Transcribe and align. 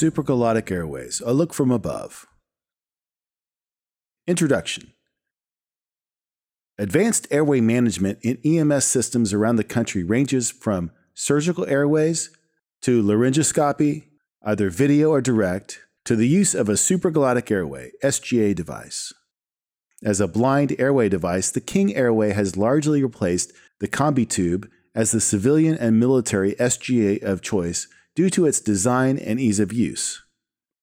Supraglottic 0.00 0.70
Airways 0.70 1.20
A 1.26 1.34
Look 1.34 1.52
from 1.52 1.70
Above. 1.70 2.26
Introduction 4.26 4.94
Advanced 6.78 7.28
airway 7.30 7.60
management 7.60 8.18
in 8.22 8.38
EMS 8.42 8.86
systems 8.86 9.34
around 9.34 9.56
the 9.56 9.62
country 9.62 10.02
ranges 10.02 10.50
from 10.50 10.90
surgical 11.12 11.66
airways 11.66 12.30
to 12.80 13.02
laryngoscopy, 13.02 14.04
either 14.42 14.70
video 14.70 15.10
or 15.10 15.20
direct, 15.20 15.80
to 16.06 16.16
the 16.16 16.26
use 16.26 16.54
of 16.54 16.70
a 16.70 16.80
supraglottic 16.80 17.50
airway 17.50 17.90
SGA 18.02 18.54
device. 18.54 19.12
As 20.02 20.18
a 20.18 20.26
blind 20.26 20.74
airway 20.78 21.10
device, 21.10 21.50
the 21.50 21.60
King 21.60 21.94
Airway 21.94 22.32
has 22.32 22.56
largely 22.56 23.02
replaced 23.02 23.52
the 23.80 23.88
Combi 23.88 24.26
tube 24.26 24.66
as 24.94 25.10
the 25.10 25.20
civilian 25.20 25.76
and 25.76 26.00
military 26.00 26.54
SGA 26.54 27.22
of 27.22 27.42
choice 27.42 27.86
due 28.14 28.30
to 28.30 28.46
its 28.46 28.60
design 28.60 29.18
and 29.18 29.40
ease 29.40 29.60
of 29.60 29.72
use. 29.72 30.22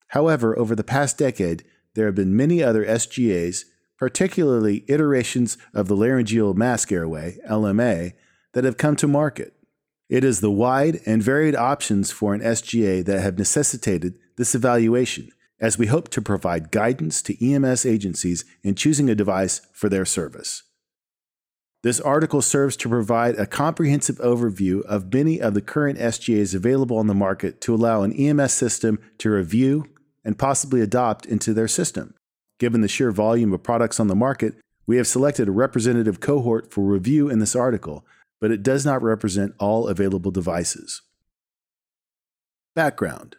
However, 0.10 0.58
over 0.58 0.76
the 0.76 0.84
past 0.84 1.18
decade, 1.18 1.64
there 1.96 2.06
have 2.06 2.16
been 2.16 2.36
many 2.36 2.64
other 2.64 2.86
SGAs 2.86 3.64
particularly 3.98 4.86
iterations 4.88 5.58
of 5.74 5.88
the 5.88 5.96
laryngeal 5.96 6.54
mask 6.54 6.92
airway, 6.92 7.38
LMA, 7.50 8.14
that 8.54 8.64
have 8.64 8.78
come 8.78 8.96
to 8.96 9.08
market. 9.08 9.54
It 10.10 10.24
is 10.24 10.40
the 10.40 10.52
wide 10.52 11.02
and 11.06 11.22
varied 11.22 11.56
options 11.56 12.12
for 12.12 12.34
an 12.34 12.42
SGA 12.42 13.04
that 13.06 13.20
have 13.20 13.38
necessitated 13.38 14.18
this 14.38 14.56
evaluation, 14.56 15.32
as 15.60 15.78
we 15.78 15.88
hope 15.88 16.10
to 16.10 16.22
provide 16.22 16.72
guidance 16.72 17.22
to 17.24 17.46
EMS 17.46 17.86
agencies 17.86 18.46
in 18.64 18.76
choosing 18.76 19.10
a 19.10 19.16
device 19.16 19.62
for 19.74 19.90
their 19.90 20.06
service. 20.06 20.64
This 21.88 22.02
article 22.02 22.42
serves 22.42 22.76
to 22.78 22.90
provide 22.90 23.36
a 23.36 23.46
comprehensive 23.46 24.18
overview 24.18 24.82
of 24.82 25.14
many 25.14 25.40
of 25.40 25.54
the 25.54 25.62
current 25.62 25.98
SGAs 25.98 26.54
available 26.54 26.98
on 26.98 27.08
the 27.08 27.14
market 27.14 27.62
to 27.62 27.74
allow 27.74 28.04
an 28.04 28.12
EMS 28.12 28.52
system 28.52 29.00
to 29.20 29.30
review 29.30 29.86
and 30.26 30.38
possibly 30.38 30.82
adopt 30.82 31.26
into 31.26 31.54
their 31.54 31.70
system. 31.70 32.14
Given 32.60 32.82
the 32.82 32.90
sheer 32.90 33.12
volume 33.12 33.54
of 33.54 33.64
products 33.64 34.02
on 34.02 34.08
the 34.08 34.18
market, 34.18 34.56
we 34.86 34.98
have 34.98 35.08
selected 35.08 35.48
a 35.48 35.52
representative 35.54 36.20
cohort 36.20 36.74
for 36.74 36.82
review 36.82 37.30
in 37.30 37.40
this 37.40 37.56
article, 37.56 38.06
but 38.42 38.52
it 38.52 38.64
does 38.64 38.86
not 38.86 39.02
represent 39.02 39.56
all 39.58 39.88
available 39.88 40.32
devices. 40.32 41.04
Background 42.76 43.38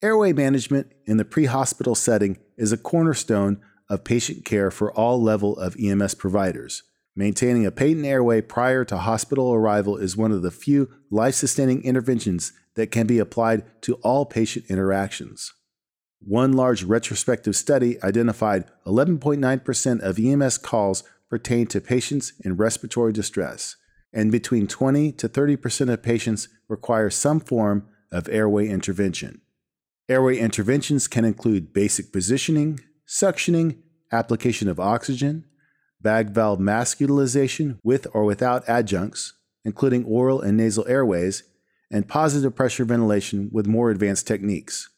Airway 0.00 0.32
management 0.32 0.94
in 1.04 1.18
the 1.18 1.26
pre 1.26 1.44
hospital 1.44 1.94
setting 1.94 2.38
is 2.56 2.72
a 2.72 2.78
cornerstone 2.78 3.60
of 3.90 4.02
patient 4.02 4.46
care 4.46 4.70
for 4.70 4.90
all 4.92 5.22
level 5.22 5.58
of 5.58 5.76
EMS 5.78 6.14
providers. 6.14 6.84
Maintaining 7.16 7.64
a 7.64 7.70
patent 7.70 8.04
airway 8.04 8.40
prior 8.40 8.84
to 8.86 8.98
hospital 8.98 9.54
arrival 9.54 9.96
is 9.96 10.16
one 10.16 10.32
of 10.32 10.42
the 10.42 10.50
few 10.50 10.90
life 11.10 11.34
sustaining 11.34 11.82
interventions 11.84 12.52
that 12.74 12.90
can 12.90 13.06
be 13.06 13.20
applied 13.20 13.62
to 13.82 13.94
all 13.96 14.26
patient 14.26 14.66
interactions. 14.68 15.52
One 16.20 16.54
large 16.54 16.82
retrospective 16.82 17.54
study 17.54 18.02
identified 18.02 18.64
11.9% 18.84 20.00
of 20.00 20.18
EMS 20.18 20.58
calls 20.58 21.04
pertain 21.30 21.66
to 21.68 21.80
patients 21.80 22.32
in 22.44 22.56
respiratory 22.56 23.12
distress, 23.12 23.76
and 24.12 24.32
between 24.32 24.66
20 24.66 25.12
to 25.12 25.28
30% 25.28 25.92
of 25.92 26.02
patients 26.02 26.48
require 26.68 27.10
some 27.10 27.38
form 27.38 27.86
of 28.10 28.28
airway 28.28 28.68
intervention. 28.68 29.40
Airway 30.08 30.38
interventions 30.38 31.06
can 31.06 31.24
include 31.24 31.72
basic 31.72 32.12
positioning, 32.12 32.80
suctioning, 33.06 33.78
application 34.10 34.68
of 34.68 34.80
oxygen, 34.80 35.44
bag 36.04 36.30
valve 36.30 36.60
mask 36.60 37.00
utilization 37.00 37.80
with 37.82 38.06
or 38.14 38.24
without 38.24 38.62
adjuncts, 38.68 39.32
including 39.64 40.04
oral 40.04 40.40
and 40.40 40.56
nasal 40.56 40.86
airways, 40.86 41.42
and 41.90 42.06
positive 42.06 42.54
pressure 42.54 42.84
ventilation 42.84 43.48
with 43.52 43.66
more 43.66 43.90
advanced 43.90 44.26
techniques. 44.28 44.90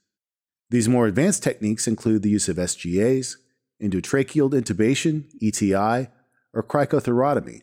These 0.68 0.88
more 0.88 1.06
advanced 1.06 1.42
techniques 1.42 1.86
include 1.86 2.22
the 2.22 2.30
use 2.30 2.48
of 2.48 2.56
SGAs, 2.56 3.36
endotracheal 3.82 4.50
intubation, 4.52 5.24
ETI, 5.40 6.08
or 6.52 6.62
cricothyrotomy. 6.62 7.62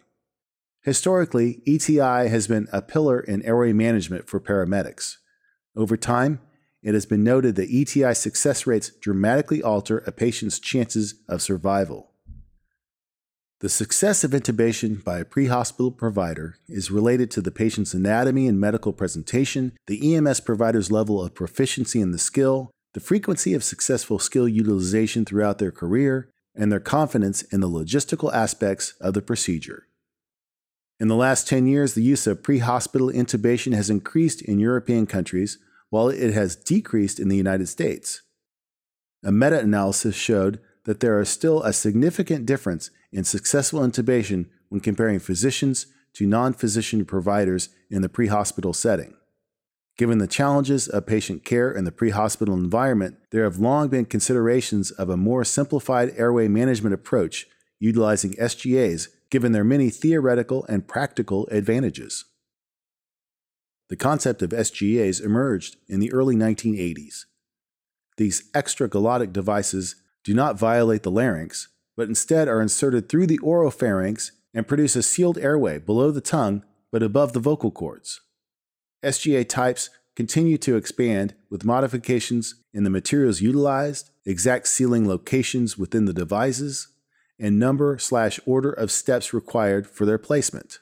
Historically, 0.81 1.61
ETI 1.67 2.29
has 2.29 2.47
been 2.47 2.67
a 2.71 2.81
pillar 2.81 3.19
in 3.19 3.43
airway 3.43 3.73
management 3.73 4.27
for 4.27 4.39
paramedics. 4.39 5.17
Over 5.75 5.97
time, 5.97 6.39
it 6.81 6.93
has 6.93 7.05
been 7.05 7.23
noted 7.23 7.55
that 7.55 7.69
ETI 7.69 8.13
success 8.13 8.67
rates 8.67 8.89
dramatically 9.01 9.63
alter 9.63 9.99
a 9.99 10.11
patient's 10.11 10.59
chances 10.59 11.15
of 11.27 11.41
survival. 11.41 12.12
The 13.63 13.69
success 13.69 14.25
of 14.25 14.31
intubation 14.31 15.01
by 15.01 15.19
a 15.19 15.23
pre 15.23 15.45
hospital 15.45 15.89
provider 15.89 16.57
is 16.67 16.91
related 16.91 17.31
to 17.31 17.41
the 17.41 17.49
patient's 17.49 17.93
anatomy 17.93 18.45
and 18.45 18.59
medical 18.59 18.91
presentation, 18.91 19.71
the 19.87 20.15
EMS 20.17 20.41
provider's 20.41 20.91
level 20.91 21.23
of 21.23 21.33
proficiency 21.33 22.01
in 22.01 22.11
the 22.11 22.17
skill, 22.17 22.71
the 22.93 22.99
frequency 22.99 23.53
of 23.53 23.63
successful 23.63 24.19
skill 24.19 24.49
utilization 24.49 25.23
throughout 25.23 25.59
their 25.59 25.71
career, 25.71 26.29
and 26.53 26.73
their 26.73 26.81
confidence 26.81 27.41
in 27.43 27.61
the 27.61 27.69
logistical 27.69 28.33
aspects 28.33 28.95
of 28.99 29.13
the 29.13 29.21
procedure. 29.21 29.87
In 30.99 31.07
the 31.07 31.15
last 31.15 31.47
10 31.47 31.65
years, 31.65 31.93
the 31.93 32.03
use 32.03 32.27
of 32.27 32.43
pre 32.43 32.57
hospital 32.59 33.07
intubation 33.07 33.73
has 33.73 33.89
increased 33.89 34.41
in 34.41 34.59
European 34.59 35.05
countries, 35.05 35.57
while 35.89 36.09
it 36.09 36.33
has 36.33 36.57
decreased 36.57 37.17
in 37.17 37.29
the 37.29 37.37
United 37.37 37.69
States. 37.69 38.23
A 39.23 39.31
meta 39.31 39.57
analysis 39.61 40.15
showed 40.15 40.59
that 40.85 40.99
there 40.99 41.19
is 41.19 41.29
still 41.29 41.63
a 41.63 41.73
significant 41.73 42.45
difference 42.45 42.89
in 43.11 43.23
successful 43.23 43.79
intubation 43.81 44.47
when 44.69 44.81
comparing 44.81 45.19
physicians 45.19 45.87
to 46.13 46.27
non 46.27 46.53
physician 46.53 47.05
providers 47.05 47.69
in 47.89 48.01
the 48.01 48.09
pre 48.09 48.27
hospital 48.27 48.73
setting. 48.73 49.15
Given 49.97 50.17
the 50.17 50.27
challenges 50.27 50.87
of 50.87 51.05
patient 51.05 51.45
care 51.45 51.71
in 51.71 51.85
the 51.85 51.91
pre 51.91 52.09
hospital 52.09 52.55
environment, 52.55 53.17
there 53.31 53.43
have 53.43 53.59
long 53.59 53.89
been 53.89 54.05
considerations 54.05 54.91
of 54.91 55.09
a 55.09 55.17
more 55.17 55.43
simplified 55.43 56.13
airway 56.17 56.47
management 56.47 56.93
approach 56.93 57.47
utilizing 57.79 58.33
SGAs 58.33 59.09
given 59.29 59.51
their 59.51 59.63
many 59.63 59.89
theoretical 59.89 60.65
and 60.69 60.87
practical 60.87 61.47
advantages. 61.47 62.25
The 63.89 63.95
concept 63.95 64.41
of 64.41 64.51
SGAs 64.51 65.23
emerged 65.23 65.75
in 65.87 65.99
the 65.99 66.11
early 66.13 66.35
1980s. 66.35 67.25
These 68.17 68.49
extraglottic 68.51 69.33
devices 69.33 69.95
do 70.23 70.33
not 70.33 70.57
violate 70.57 71.03
the 71.03 71.11
larynx, 71.11 71.67
but 71.95 72.07
instead 72.07 72.47
are 72.47 72.61
inserted 72.61 73.09
through 73.09 73.27
the 73.27 73.39
oropharynx 73.39 74.31
and 74.53 74.67
produce 74.67 74.95
a 74.95 75.03
sealed 75.03 75.37
airway 75.37 75.79
below 75.79 76.11
the 76.11 76.21
tongue 76.21 76.63
but 76.91 77.03
above 77.03 77.33
the 77.33 77.39
vocal 77.39 77.71
cords. 77.71 78.21
SGA 79.03 79.47
types 79.47 79.89
continue 80.15 80.57
to 80.59 80.75
expand 80.75 81.33
with 81.49 81.65
modifications 81.65 82.55
in 82.73 82.83
the 82.83 82.89
materials 82.89 83.41
utilized, 83.41 84.11
exact 84.25 84.67
sealing 84.67 85.07
locations 85.07 85.77
within 85.77 86.05
the 86.05 86.13
devices, 86.13 86.89
and 87.39 87.59
number 87.59 87.97
slash 87.97 88.39
order 88.45 88.71
of 88.71 88.91
steps 88.91 89.33
required 89.33 89.87
for 89.87 90.05
their 90.05 90.19
placement. 90.19 90.79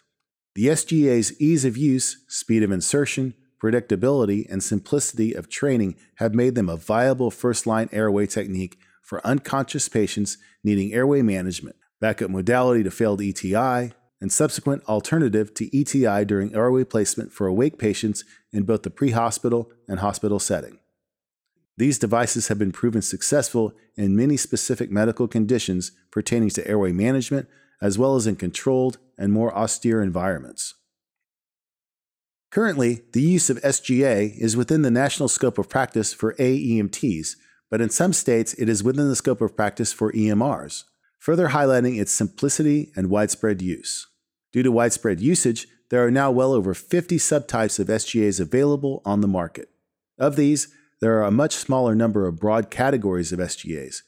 The 0.53 0.67
SGA's 0.67 1.39
ease 1.41 1.63
of 1.63 1.77
use, 1.77 2.23
speed 2.27 2.61
of 2.61 2.71
insertion, 2.71 3.33
predictability, 3.61 4.45
and 4.51 4.61
simplicity 4.61 5.33
of 5.33 5.49
training 5.49 5.95
have 6.15 6.35
made 6.35 6.55
them 6.55 6.67
a 6.67 6.75
viable 6.75 7.31
first 7.31 7.65
line 7.65 7.87
airway 7.91 8.25
technique 8.27 8.77
for 9.11 9.27
unconscious 9.27 9.89
patients 9.89 10.37
needing 10.63 10.93
airway 10.93 11.21
management, 11.21 11.75
backup 11.99 12.29
modality 12.29 12.81
to 12.81 12.89
failed 12.89 13.19
ETI, 13.19 13.91
and 14.21 14.31
subsequent 14.31 14.81
alternative 14.85 15.53
to 15.53 15.67
ETI 15.77 16.23
during 16.23 16.55
airway 16.55 16.85
placement 16.85 17.29
for 17.33 17.45
awake 17.45 17.77
patients 17.77 18.23
in 18.53 18.63
both 18.63 18.83
the 18.83 18.89
pre 18.89 19.11
hospital 19.11 19.69
and 19.85 19.99
hospital 19.99 20.39
setting. 20.39 20.79
These 21.75 21.99
devices 21.99 22.47
have 22.47 22.57
been 22.57 22.71
proven 22.71 23.01
successful 23.01 23.73
in 23.97 24.15
many 24.15 24.37
specific 24.37 24.89
medical 24.89 25.27
conditions 25.27 25.91
pertaining 26.09 26.51
to 26.51 26.65
airway 26.65 26.93
management, 26.93 27.49
as 27.81 27.97
well 27.97 28.15
as 28.15 28.25
in 28.25 28.37
controlled 28.37 28.97
and 29.17 29.33
more 29.33 29.53
austere 29.53 30.01
environments. 30.01 30.75
Currently, 32.49 33.01
the 33.11 33.21
use 33.21 33.49
of 33.49 33.61
SGA 33.61 34.37
is 34.37 34.55
within 34.55 34.83
the 34.83 34.91
national 34.91 35.27
scope 35.27 35.57
of 35.57 35.67
practice 35.67 36.13
for 36.13 36.33
AEMTs, 36.35 37.35
but 37.71 37.81
in 37.81 37.89
some 37.89 38.13
states 38.13 38.53
it 38.55 38.69
is 38.69 38.83
within 38.83 39.07
the 39.07 39.15
scope 39.15 39.41
of 39.41 39.55
practice 39.55 39.91
for 39.91 40.11
EMRs, 40.11 40.83
further 41.17 41.47
highlighting 41.47 41.99
its 41.99 42.11
simplicity 42.11 42.91
and 42.95 43.09
widespread 43.09 43.61
use. 43.61 44.07
Due 44.51 44.61
to 44.61 44.71
widespread 44.71 45.21
usage, 45.21 45.67
there 45.89 46.05
are 46.05 46.11
now 46.11 46.29
well 46.29 46.53
over 46.53 46.73
50 46.73 47.17
subtypes 47.17 47.79
of 47.79 47.87
SGAs 47.87 48.39
available 48.39 49.01
on 49.05 49.21
the 49.21 49.27
market. 49.27 49.69
Of 50.19 50.35
these, 50.35 50.67
there 50.99 51.17
are 51.17 51.23
a 51.23 51.31
much 51.31 51.55
smaller 51.55 51.95
number 51.95 52.27
of 52.27 52.39
broad 52.39 52.69
categories 52.69 53.31
of 53.31 53.39
SGAs, 53.39 54.01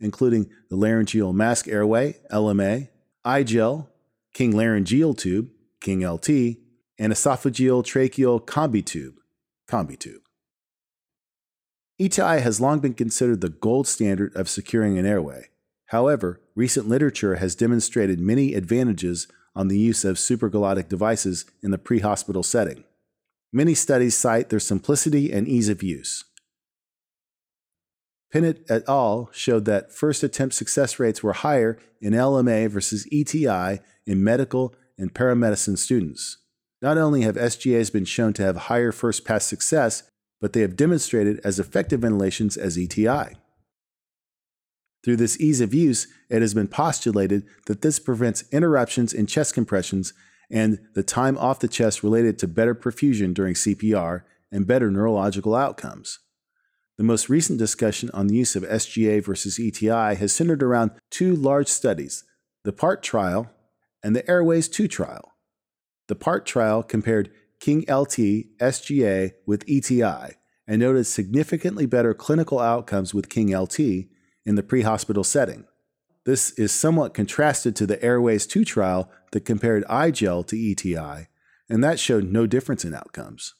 including 0.00 0.50
the 0.70 0.76
laryngeal 0.76 1.32
mask 1.32 1.68
airway, 1.68 2.16
LMA, 2.32 2.88
iGel, 3.26 3.88
King 4.32 4.52
laryngeal 4.52 5.14
tube, 5.14 5.50
King 5.80 6.06
LT, 6.06 6.28
and 6.98 7.12
esophageal 7.12 7.82
tracheal 7.82 8.44
combi 8.44 8.84
tube, 8.84 9.14
combi 9.68 9.98
tube. 9.98 10.22
ETI 12.00 12.40
has 12.40 12.60
long 12.60 12.78
been 12.78 12.94
considered 12.94 13.40
the 13.40 13.48
gold 13.48 13.88
standard 13.88 14.34
of 14.36 14.48
securing 14.48 14.98
an 14.98 15.06
airway. 15.06 15.48
However, 15.86 16.40
recent 16.54 16.88
literature 16.88 17.36
has 17.36 17.56
demonstrated 17.56 18.20
many 18.20 18.54
advantages 18.54 19.26
on 19.56 19.68
the 19.68 19.78
use 19.78 20.04
of 20.04 20.16
supraglottic 20.16 20.88
devices 20.88 21.44
in 21.62 21.72
the 21.72 21.78
pre 21.78 21.98
hospital 21.98 22.42
setting. 22.42 22.84
Many 23.52 23.74
studies 23.74 24.16
cite 24.16 24.50
their 24.50 24.60
simplicity 24.60 25.32
and 25.32 25.48
ease 25.48 25.68
of 25.68 25.82
use. 25.82 26.24
Pinnett 28.32 28.60
et 28.68 28.84
al. 28.86 29.30
showed 29.32 29.64
that 29.64 29.90
first 29.90 30.22
attempt 30.22 30.54
success 30.54 31.00
rates 31.00 31.22
were 31.22 31.32
higher 31.32 31.78
in 32.00 32.12
LMA 32.12 32.68
versus 32.68 33.08
ETI 33.10 33.80
in 34.06 34.22
medical 34.22 34.74
and 34.98 35.14
paramedicine 35.14 35.78
students. 35.78 36.36
Not 36.82 36.98
only 36.98 37.22
have 37.22 37.36
SGAs 37.36 37.92
been 37.92 38.04
shown 38.04 38.34
to 38.34 38.42
have 38.42 38.56
higher 38.56 38.92
first 38.92 39.24
pass 39.24 39.46
success, 39.46 40.02
but 40.40 40.52
they 40.52 40.60
have 40.60 40.76
demonstrated 40.76 41.40
as 41.44 41.58
effective 41.58 42.00
ventilations 42.00 42.56
as 42.56 42.78
ETI. 42.78 43.36
Through 45.04 45.16
this 45.16 45.40
ease 45.40 45.60
of 45.60 45.74
use, 45.74 46.06
it 46.28 46.42
has 46.42 46.54
been 46.54 46.68
postulated 46.68 47.44
that 47.66 47.82
this 47.82 47.98
prevents 47.98 48.44
interruptions 48.52 49.12
in 49.12 49.26
chest 49.26 49.54
compressions 49.54 50.12
and 50.50 50.78
the 50.94 51.02
time 51.02 51.38
off 51.38 51.60
the 51.60 51.68
chest 51.68 52.02
related 52.02 52.38
to 52.38 52.48
better 52.48 52.74
perfusion 52.74 53.34
during 53.34 53.54
CPR 53.54 54.22
and 54.50 54.66
better 54.66 54.90
neurological 54.90 55.54
outcomes. 55.54 56.18
The 56.96 57.04
most 57.04 57.28
recent 57.28 57.58
discussion 57.58 58.10
on 58.12 58.26
the 58.26 58.34
use 58.34 58.56
of 58.56 58.64
SGA 58.64 59.24
versus 59.24 59.60
ETI 59.60 60.16
has 60.16 60.32
centered 60.32 60.62
around 60.62 60.90
two 61.10 61.34
large 61.34 61.68
studies 61.68 62.24
the 62.64 62.72
PART 62.72 63.02
trial 63.02 63.50
and 64.02 64.14
the 64.14 64.28
Airways 64.28 64.68
2 64.68 64.88
trial. 64.88 65.32
The 66.08 66.16
PART 66.16 66.44
trial 66.44 66.82
compared 66.82 67.30
King 67.60 67.80
LT 67.88 68.46
SGA 68.60 69.32
with 69.46 69.64
ETI 69.68 70.34
and 70.66 70.80
noted 70.80 71.04
significantly 71.04 71.86
better 71.86 72.14
clinical 72.14 72.60
outcomes 72.60 73.14
with 73.14 73.28
King 73.28 73.56
LT 73.56 73.80
in 74.44 74.54
the 74.54 74.62
pre 74.62 74.82
hospital 74.82 75.24
setting. 75.24 75.64
This 76.24 76.50
is 76.52 76.72
somewhat 76.72 77.14
contrasted 77.14 77.74
to 77.76 77.86
the 77.86 78.02
Airways 78.04 78.46
2 78.46 78.64
trial 78.64 79.10
that 79.32 79.46
compared 79.46 79.84
iGel 79.84 80.46
to 80.46 80.56
ETI, 80.56 81.28
and 81.68 81.82
that 81.82 81.98
showed 81.98 82.24
no 82.24 82.46
difference 82.46 82.84
in 82.84 82.94
outcomes. 82.94 83.54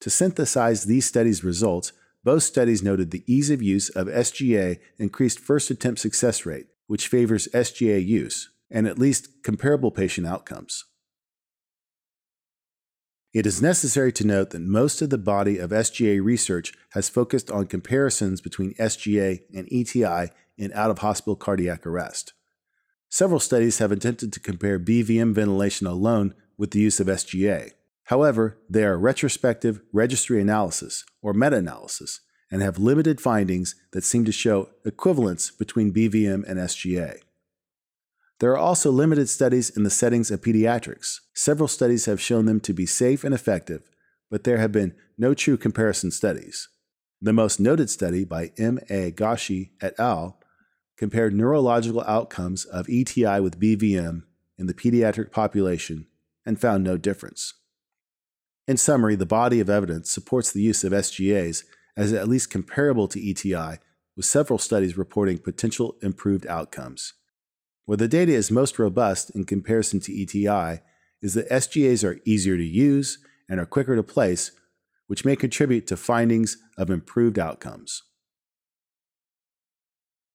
To 0.00 0.10
synthesize 0.10 0.84
these 0.84 1.06
studies' 1.06 1.42
results, 1.42 1.92
both 2.22 2.42
studies 2.42 2.82
noted 2.82 3.10
the 3.10 3.24
ease 3.26 3.50
of 3.50 3.62
use 3.62 3.88
of 3.88 4.06
SGA 4.06 4.78
increased 4.98 5.40
first 5.40 5.70
attempt 5.70 6.00
success 6.00 6.44
rate, 6.44 6.66
which 6.86 7.08
favors 7.08 7.48
SGA 7.54 8.04
use, 8.04 8.50
and 8.70 8.86
at 8.86 8.98
least 8.98 9.42
comparable 9.42 9.90
patient 9.90 10.26
outcomes. 10.26 10.84
It 13.38 13.46
is 13.46 13.62
necessary 13.62 14.10
to 14.14 14.26
note 14.26 14.50
that 14.50 14.62
most 14.62 15.00
of 15.00 15.10
the 15.10 15.16
body 15.16 15.58
of 15.58 15.70
SGA 15.70 16.20
research 16.20 16.72
has 16.90 17.08
focused 17.08 17.52
on 17.52 17.68
comparisons 17.68 18.40
between 18.40 18.74
SGA 18.74 19.42
and 19.54 19.68
ETI 19.70 20.32
in 20.56 20.72
out 20.72 20.90
of 20.90 20.98
hospital 20.98 21.36
cardiac 21.36 21.86
arrest. 21.86 22.32
Several 23.08 23.38
studies 23.38 23.78
have 23.78 23.92
attempted 23.92 24.32
to 24.32 24.40
compare 24.40 24.80
BVM 24.80 25.34
ventilation 25.34 25.86
alone 25.86 26.34
with 26.56 26.72
the 26.72 26.80
use 26.80 26.98
of 26.98 27.06
SGA. 27.06 27.70
However, 28.06 28.58
they 28.68 28.82
are 28.82 28.98
retrospective 28.98 29.82
registry 29.92 30.40
analysis 30.40 31.04
or 31.22 31.32
meta 31.32 31.58
analysis 31.58 32.18
and 32.50 32.60
have 32.60 32.80
limited 32.80 33.20
findings 33.20 33.76
that 33.92 34.02
seem 34.02 34.24
to 34.24 34.32
show 34.32 34.70
equivalence 34.84 35.52
between 35.52 35.94
BVM 35.94 36.42
and 36.44 36.58
SGA. 36.58 37.20
There 38.40 38.52
are 38.52 38.58
also 38.58 38.92
limited 38.92 39.28
studies 39.28 39.68
in 39.68 39.82
the 39.82 39.90
settings 39.90 40.30
of 40.30 40.40
pediatrics. 40.40 41.20
Several 41.34 41.66
studies 41.66 42.04
have 42.04 42.20
shown 42.20 42.46
them 42.46 42.60
to 42.60 42.72
be 42.72 42.86
safe 42.86 43.24
and 43.24 43.34
effective, 43.34 43.90
but 44.30 44.44
there 44.44 44.58
have 44.58 44.70
been 44.70 44.94
no 45.16 45.34
true 45.34 45.56
comparison 45.56 46.12
studies. 46.12 46.68
The 47.20 47.32
most 47.32 47.58
noted 47.58 47.90
study 47.90 48.24
by 48.24 48.52
M. 48.56 48.78
A. 48.88 49.10
Gausche 49.10 49.70
et 49.80 49.94
al. 49.98 50.38
compared 50.96 51.34
neurological 51.34 52.02
outcomes 52.02 52.64
of 52.64 52.88
ETI 52.88 53.40
with 53.40 53.58
BVM 53.60 54.22
in 54.56 54.66
the 54.66 54.74
pediatric 54.74 55.32
population 55.32 56.06
and 56.46 56.60
found 56.60 56.84
no 56.84 56.96
difference. 56.96 57.54
In 58.68 58.76
summary, 58.76 59.16
the 59.16 59.26
body 59.26 59.60
of 59.60 59.70
evidence 59.70 60.10
supports 60.10 60.52
the 60.52 60.62
use 60.62 60.84
of 60.84 60.92
SGAs 60.92 61.64
as 61.96 62.12
at 62.12 62.28
least 62.28 62.50
comparable 62.50 63.08
to 63.08 63.20
ETI, 63.20 63.78
with 64.16 64.26
several 64.26 64.58
studies 64.58 64.96
reporting 64.96 65.38
potential 65.38 65.96
improved 66.02 66.46
outcomes. 66.46 67.14
Where 67.88 67.96
the 67.96 68.06
data 68.06 68.32
is 68.32 68.50
most 68.50 68.78
robust 68.78 69.30
in 69.30 69.44
comparison 69.44 69.98
to 70.00 70.12
ETI 70.12 70.82
is 71.22 71.32
that 71.32 71.48
SGAs 71.48 72.06
are 72.06 72.20
easier 72.26 72.58
to 72.58 72.62
use 72.62 73.16
and 73.48 73.58
are 73.58 73.64
quicker 73.64 73.96
to 73.96 74.02
place, 74.02 74.50
which 75.06 75.24
may 75.24 75.34
contribute 75.34 75.86
to 75.86 75.96
findings 75.96 76.58
of 76.76 76.90
improved 76.90 77.38
outcomes. 77.38 78.02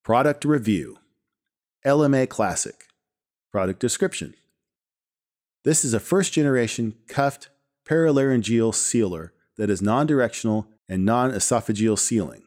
Product 0.04 0.44
Review 0.46 0.98
LMA 1.86 2.28
Classic 2.28 2.86
Product 3.52 3.80
Description 3.80 4.34
This 5.64 5.86
is 5.86 5.94
a 5.94 6.00
first 6.00 6.34
generation 6.34 6.96
cuffed 7.08 7.50
paralaryngeal 7.88 8.74
sealer 8.74 9.32
that 9.58 9.70
is 9.70 9.80
non 9.80 10.08
directional 10.08 10.70
and 10.90 11.06
non 11.06 11.30
esophageal 11.30 12.00
sealing. 12.00 12.46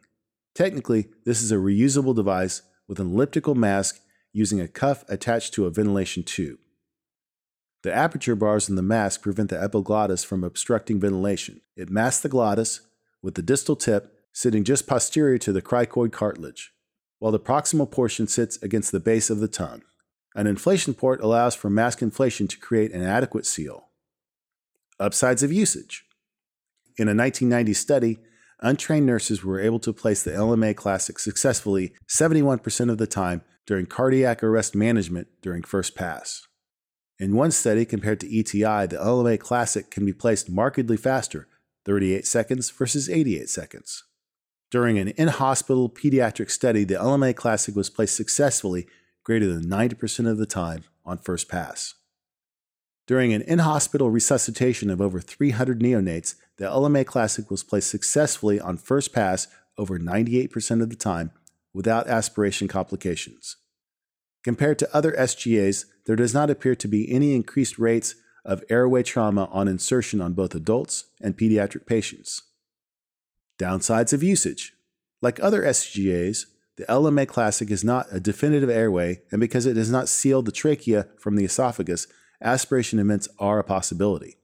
Technically, 0.56 1.06
this 1.24 1.44
is 1.44 1.52
a 1.52 1.62
reusable 1.62 2.16
device 2.16 2.62
with 2.88 2.98
an 2.98 3.12
elliptical 3.12 3.54
mask 3.54 4.00
using 4.36 4.60
a 4.60 4.68
cuff 4.68 5.02
attached 5.08 5.54
to 5.54 5.64
a 5.64 5.70
ventilation 5.70 6.22
tube. 6.22 6.58
The 7.82 7.94
aperture 7.94 8.36
bars 8.36 8.68
in 8.68 8.76
the 8.76 8.82
mask 8.82 9.22
prevent 9.22 9.48
the 9.48 9.60
epiglottis 9.60 10.24
from 10.24 10.44
obstructing 10.44 11.00
ventilation. 11.00 11.62
It 11.74 11.88
masks 11.88 12.22
the 12.22 12.28
glottis, 12.28 12.82
with 13.22 13.34
the 13.34 13.42
distal 13.42 13.76
tip 13.76 14.12
sitting 14.34 14.62
just 14.62 14.86
posterior 14.86 15.38
to 15.38 15.52
the 15.52 15.62
cricoid 15.62 16.12
cartilage, 16.12 16.72
while 17.18 17.32
the 17.32 17.40
proximal 17.40 17.90
portion 17.90 18.26
sits 18.26 18.62
against 18.62 18.92
the 18.92 19.00
base 19.00 19.30
of 19.30 19.40
the 19.40 19.48
tongue. 19.48 19.82
An 20.34 20.46
inflation 20.46 20.92
port 20.92 21.22
allows 21.22 21.54
for 21.54 21.70
mask 21.70 22.02
inflation 22.02 22.46
to 22.48 22.58
create 22.58 22.92
an 22.92 23.02
adequate 23.02 23.46
seal. 23.46 23.88
Upsides 25.00 25.42
of 25.42 25.50
usage. 25.50 26.04
In 26.98 27.08
a 27.08 27.16
1990 27.16 27.72
study, 27.72 28.18
untrained 28.60 29.06
nurses 29.06 29.42
were 29.42 29.60
able 29.60 29.78
to 29.80 29.94
place 29.94 30.22
the 30.22 30.32
LMA 30.32 30.76
Classic 30.76 31.18
successfully 31.18 31.94
71% 32.06 32.90
of 32.90 32.98
the 32.98 33.06
time 33.06 33.42
during 33.66 33.86
cardiac 33.86 34.42
arrest 34.42 34.74
management 34.74 35.28
during 35.42 35.62
first 35.62 35.94
pass. 35.94 36.46
In 37.18 37.34
one 37.34 37.50
study 37.50 37.84
compared 37.84 38.20
to 38.20 38.26
ETI, 38.26 38.86
the 38.86 38.98
LMA 38.98 39.40
Classic 39.40 39.90
can 39.90 40.04
be 40.04 40.12
placed 40.12 40.50
markedly 40.50 40.96
faster, 40.96 41.48
38 41.84 42.26
seconds 42.26 42.70
versus 42.70 43.08
88 43.08 43.48
seconds. 43.48 44.04
During 44.70 44.98
an 44.98 45.08
in 45.08 45.28
hospital 45.28 45.88
pediatric 45.88 46.50
study, 46.50 46.84
the 46.84 46.94
LMA 46.94 47.34
Classic 47.34 47.74
was 47.74 47.88
placed 47.88 48.16
successfully 48.16 48.86
greater 49.24 49.52
than 49.52 49.66
90% 49.66 50.28
of 50.28 50.38
the 50.38 50.46
time 50.46 50.84
on 51.04 51.18
first 51.18 51.48
pass. 51.48 51.94
During 53.06 53.32
an 53.32 53.42
in 53.42 53.60
hospital 53.60 54.10
resuscitation 54.10 54.90
of 54.90 55.00
over 55.00 55.20
300 55.20 55.80
neonates, 55.80 56.34
the 56.58 56.64
LMA 56.64 57.06
Classic 57.06 57.50
was 57.50 57.62
placed 57.62 57.88
successfully 57.88 58.58
on 58.60 58.76
first 58.76 59.12
pass 59.12 59.46
over 59.78 59.98
98% 59.98 60.82
of 60.82 60.90
the 60.90 60.96
time 60.96 61.30
without 61.76 62.08
aspiration 62.08 62.66
complications. 62.66 63.56
Compared 64.42 64.78
to 64.78 64.96
other 64.96 65.12
SGAs, 65.12 65.84
there 66.06 66.16
does 66.16 66.32
not 66.32 66.48
appear 66.48 66.74
to 66.74 66.88
be 66.88 67.12
any 67.12 67.34
increased 67.34 67.78
rates 67.78 68.14
of 68.46 68.64
airway 68.70 69.02
trauma 69.02 69.44
on 69.52 69.68
insertion 69.68 70.22
on 70.22 70.32
both 70.32 70.54
adults 70.54 71.04
and 71.20 71.36
pediatric 71.36 71.84
patients. 71.84 72.40
Downsides 73.58 74.14
of 74.14 74.22
usage. 74.22 74.72
Like 75.20 75.38
other 75.42 75.62
SGAs, 75.64 76.46
the 76.78 76.84
LMA 76.84 77.28
Classic 77.28 77.70
is 77.70 77.84
not 77.84 78.06
a 78.10 78.20
definitive 78.20 78.70
airway, 78.70 79.20
and 79.30 79.38
because 79.38 79.66
it 79.66 79.74
does 79.74 79.90
not 79.90 80.08
seal 80.08 80.40
the 80.40 80.52
trachea 80.52 81.08
from 81.18 81.36
the 81.36 81.44
esophagus, 81.44 82.06
aspiration 82.40 82.98
events 82.98 83.28
are 83.38 83.58
a 83.58 83.64
possibility. 83.64 84.36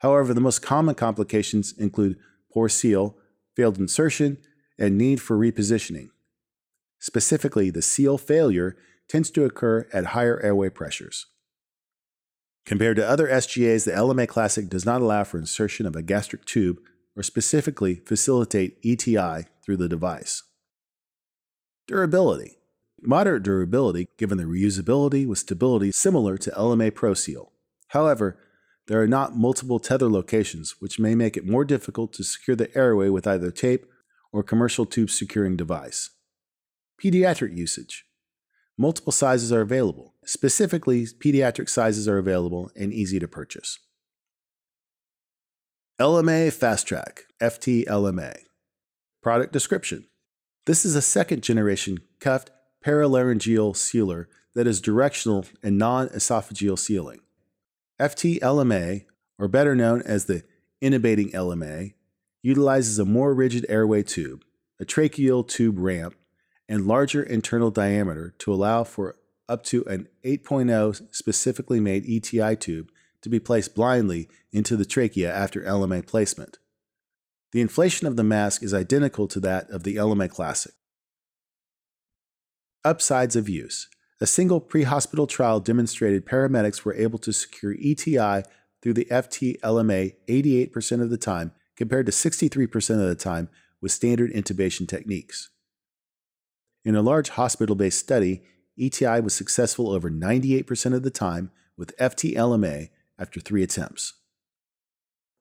However, 0.00 0.34
the 0.34 0.40
most 0.40 0.62
common 0.62 0.96
complications 0.96 1.72
include 1.78 2.18
poor 2.52 2.68
seal, 2.68 3.16
failed 3.54 3.78
insertion, 3.78 4.38
and 4.76 4.98
need 4.98 5.20
for 5.20 5.36
repositioning. 5.38 6.08
Specifically, 6.98 7.70
the 7.70 7.82
seal 7.82 8.18
failure 8.18 8.76
tends 9.08 9.30
to 9.30 9.44
occur 9.44 9.86
at 9.92 10.06
higher 10.06 10.40
airway 10.42 10.68
pressures. 10.68 11.26
Compared 12.64 12.96
to 12.96 13.08
other 13.08 13.28
SGAs, 13.28 13.84
the 13.84 13.92
LMA 13.92 14.26
Classic 14.26 14.68
does 14.68 14.84
not 14.84 15.00
allow 15.00 15.22
for 15.22 15.38
insertion 15.38 15.86
of 15.86 15.94
a 15.94 16.02
gastric 16.02 16.44
tube 16.44 16.78
or 17.16 17.22
specifically 17.22 17.94
facilitate 18.04 18.78
ETI 18.84 19.44
through 19.64 19.76
the 19.76 19.88
device. 19.88 20.42
Durability. 21.86 22.56
Moderate 23.00 23.44
durability 23.44 24.08
given 24.18 24.38
the 24.38 24.44
reusability 24.44 25.26
with 25.26 25.38
stability 25.38 25.92
similar 25.92 26.36
to 26.38 26.50
LMA 26.50 26.90
ProSeal. 26.90 27.50
However, 27.88 28.38
there 28.88 29.00
are 29.00 29.06
not 29.06 29.36
multiple 29.36 29.78
tether 29.78 30.08
locations, 30.08 30.76
which 30.80 30.98
may 30.98 31.14
make 31.14 31.36
it 31.36 31.46
more 31.46 31.64
difficult 31.64 32.12
to 32.14 32.24
secure 32.24 32.56
the 32.56 32.76
airway 32.76 33.08
with 33.08 33.26
either 33.26 33.50
tape 33.50 33.86
or 34.32 34.42
commercial 34.42 34.86
tube 34.86 35.10
securing 35.10 35.56
device. 35.56 36.10
Pediatric 37.02 37.54
usage. 37.56 38.06
Multiple 38.78 39.12
sizes 39.12 39.52
are 39.52 39.60
available. 39.60 40.14
Specifically, 40.24 41.06
pediatric 41.06 41.68
sizes 41.68 42.08
are 42.08 42.18
available 42.18 42.70
and 42.74 42.92
easy 42.92 43.18
to 43.18 43.28
purchase. 43.28 43.78
LMA 46.00 46.48
Fastrach, 46.48 47.20
FT-LMA. 47.40 48.36
Product 49.22 49.52
description. 49.52 50.06
This 50.66 50.84
is 50.84 50.94
a 50.94 51.02
second 51.02 51.42
generation 51.42 51.98
cuffed 52.20 52.50
paralaryngeal 52.84 53.76
sealer 53.76 54.28
that 54.54 54.66
is 54.66 54.80
directional 54.80 55.44
and 55.62 55.78
non 55.78 56.08
esophageal 56.08 56.78
sealing. 56.78 57.20
FT-LMA, 58.00 59.04
or 59.38 59.48
better 59.48 59.74
known 59.74 60.02
as 60.02 60.24
the 60.24 60.44
intubating 60.82 61.32
LMA, 61.32 61.94
utilizes 62.42 62.98
a 62.98 63.04
more 63.04 63.34
rigid 63.34 63.66
airway 63.68 64.02
tube. 64.02 64.44
a 64.78 64.84
tracheal 64.84 65.46
tube 65.46 65.78
ramp, 65.78 66.14
and 66.68 66.86
larger 66.86 67.22
internal 67.22 67.70
diameter 67.70 68.34
to 68.38 68.52
allow 68.52 68.84
for 68.84 69.16
up 69.48 69.62
to 69.64 69.84
an 69.84 70.08
8.0 70.24 71.14
specifically 71.14 71.80
made 71.80 72.08
ETI 72.08 72.56
tube 72.56 72.90
to 73.22 73.28
be 73.28 73.40
placed 73.40 73.74
blindly 73.74 74.28
into 74.52 74.76
the 74.76 74.84
trachea 74.84 75.32
after 75.32 75.62
LMA 75.62 76.06
placement. 76.06 76.58
The 77.52 77.60
inflation 77.60 78.06
of 78.06 78.16
the 78.16 78.24
mask 78.24 78.62
is 78.62 78.74
identical 78.74 79.28
to 79.28 79.40
that 79.40 79.70
of 79.70 79.84
the 79.84 79.96
LMA 79.96 80.28
Classic. 80.30 80.74
Upsides 82.84 83.36
of 83.36 83.48
use. 83.48 83.88
A 84.20 84.26
single 84.26 84.60
pre 84.60 84.84
hospital 84.84 85.26
trial 85.26 85.60
demonstrated 85.60 86.26
paramedics 86.26 86.84
were 86.84 86.94
able 86.94 87.18
to 87.18 87.32
secure 87.32 87.74
ETI 87.74 88.42
through 88.82 88.94
the 88.94 89.06
FT 89.06 89.60
LMA 89.60 90.14
88% 90.28 91.02
of 91.02 91.10
the 91.10 91.18
time 91.18 91.52
compared 91.76 92.06
to 92.06 92.12
63% 92.12 92.90
of 92.90 93.08
the 93.08 93.14
time 93.14 93.48
with 93.80 93.92
standard 93.92 94.32
intubation 94.32 94.88
techniques. 94.88 95.50
In 96.86 96.94
a 96.94 97.02
large 97.02 97.30
hospital 97.30 97.74
based 97.74 97.98
study, 97.98 98.42
ETI 98.78 99.18
was 99.20 99.34
successful 99.34 99.90
over 99.90 100.08
98% 100.08 100.94
of 100.94 101.02
the 101.02 101.10
time 101.10 101.50
with 101.76 101.96
FTLMA 101.96 102.90
after 103.18 103.40
three 103.40 103.64
attempts. 103.64 104.14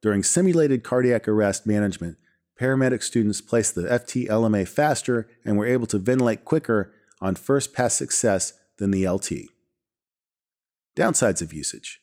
During 0.01 0.23
simulated 0.23 0.83
cardiac 0.83 1.27
arrest 1.27 1.67
management, 1.67 2.17
paramedic 2.59 3.03
students 3.03 3.41
placed 3.41 3.75
the 3.75 3.83
FTLMA 3.83 4.67
faster 4.67 5.29
and 5.45 5.55
were 5.55 5.67
able 5.67 5.85
to 5.85 5.99
ventilate 5.99 6.45
quicker 6.45 6.91
on 7.21 7.35
first 7.35 7.75
pass 7.75 7.93
success 7.93 8.53
than 8.79 8.89
the 8.89 9.07
LT. 9.07 9.51
Downsides 10.97 11.43
of 11.43 11.53
usage 11.53 12.01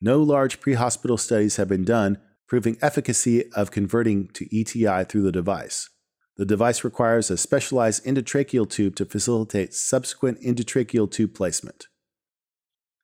No 0.00 0.22
large 0.22 0.60
pre 0.60 0.74
hospital 0.74 1.18
studies 1.18 1.56
have 1.56 1.68
been 1.68 1.84
done 1.84 2.16
proving 2.46 2.78
efficacy 2.80 3.52
of 3.52 3.70
converting 3.70 4.28
to 4.28 4.46
ETI 4.58 5.04
through 5.04 5.24
the 5.24 5.32
device. 5.32 5.90
The 6.38 6.46
device 6.46 6.84
requires 6.84 7.30
a 7.30 7.36
specialized 7.36 8.04
endotracheal 8.04 8.70
tube 8.70 8.94
to 8.96 9.04
facilitate 9.04 9.74
subsequent 9.74 10.40
endotracheal 10.40 11.10
tube 11.10 11.34
placement. 11.34 11.88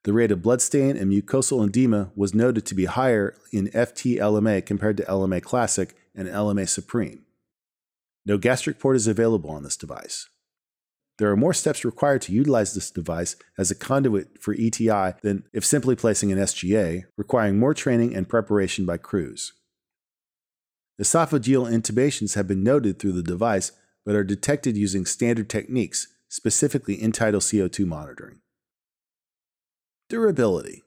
The 0.04 0.12
rate 0.12 0.30
of 0.30 0.40
blood 0.40 0.62
stain 0.62 0.96
and 0.96 1.10
mucosal 1.10 1.66
edema 1.66 2.12
was 2.14 2.32
noted 2.32 2.64
to 2.66 2.76
be 2.76 2.84
higher 2.84 3.34
in 3.52 3.68
FT 3.68 4.18
LMA 4.18 4.64
compared 4.64 4.96
to 4.98 5.04
LMA 5.04 5.42
Classic 5.42 5.96
and 6.14 6.28
LMA 6.28 6.68
Supreme. 6.68 7.24
No 8.24 8.38
gastric 8.38 8.78
port 8.78 8.94
is 8.94 9.08
available 9.08 9.50
on 9.50 9.64
this 9.64 9.76
device. 9.76 10.28
There 11.18 11.30
are 11.30 11.36
more 11.36 11.54
steps 11.54 11.84
required 11.84 12.22
to 12.22 12.32
utilize 12.32 12.74
this 12.74 12.90
device 12.90 13.34
as 13.58 13.70
a 13.70 13.74
conduit 13.74 14.40
for 14.40 14.54
ETI 14.54 15.14
than 15.22 15.44
if 15.52 15.64
simply 15.64 15.96
placing 15.96 16.30
an 16.30 16.38
SGA, 16.38 17.04
requiring 17.16 17.58
more 17.58 17.74
training 17.74 18.14
and 18.14 18.28
preparation 18.28 18.86
by 18.86 18.96
crews. 18.96 19.52
Esophageal 21.00 21.70
intubations 21.70 22.34
have 22.34 22.46
been 22.46 22.62
noted 22.62 22.98
through 22.98 23.12
the 23.12 23.22
device, 23.22 23.72
but 24.04 24.14
are 24.14 24.24
detected 24.24 24.76
using 24.76 25.04
standard 25.04 25.50
techniques, 25.50 26.08
specifically 26.28 27.00
end-tidal 27.00 27.40
CO2 27.40 27.86
monitoring. 27.86 28.38
Durability. 30.08 30.82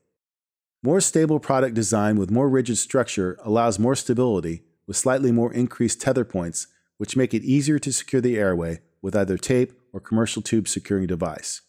More 0.81 1.01
stable 1.01 1.39
product 1.39 1.73
design 1.73 2.17
with 2.17 2.31
more 2.31 2.49
rigid 2.49 2.77
structure 2.77 3.37
allows 3.43 3.79
more 3.79 3.95
stability 3.95 4.63
with 4.85 4.95
slightly 4.95 5.31
more 5.31 5.51
increased 5.51 5.99
tether 5.99 6.23
points, 6.23 6.67
which 6.97 7.17
make 7.17 7.33
it 7.33 7.43
easier 7.43 7.79
to 7.79 7.91
secure 7.91 8.21
the 8.21 8.37
airway 8.37 8.79
with 9.01 9.15
either 9.15 9.37
tape 9.37 9.73
or 9.91 9.99
commercial 9.99 10.41
tube 10.41 10.67
securing 10.67 11.07
device. 11.07 11.61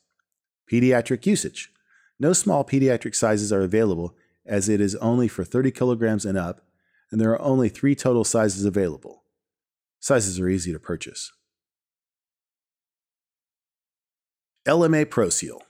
Pediatric 0.70 1.26
usage. 1.26 1.72
No 2.20 2.32
small 2.32 2.64
pediatric 2.64 3.14
sizes 3.14 3.52
are 3.52 3.62
available 3.62 4.14
as 4.46 4.68
it 4.68 4.80
is 4.80 4.94
only 4.96 5.26
for 5.26 5.44
30 5.44 5.70
kilograms 5.72 6.24
and 6.24 6.38
up 6.38 6.67
and 7.10 7.20
there 7.20 7.32
are 7.32 7.42
only 7.42 7.68
three 7.68 7.94
total 7.94 8.24
sizes 8.24 8.64
available. 8.64 9.22
Sizes 10.00 10.38
are 10.38 10.48
easy 10.48 10.72
to 10.72 10.78
purchase. 10.78 11.32
LMA 14.66 15.06
ProSeal. 15.06 15.60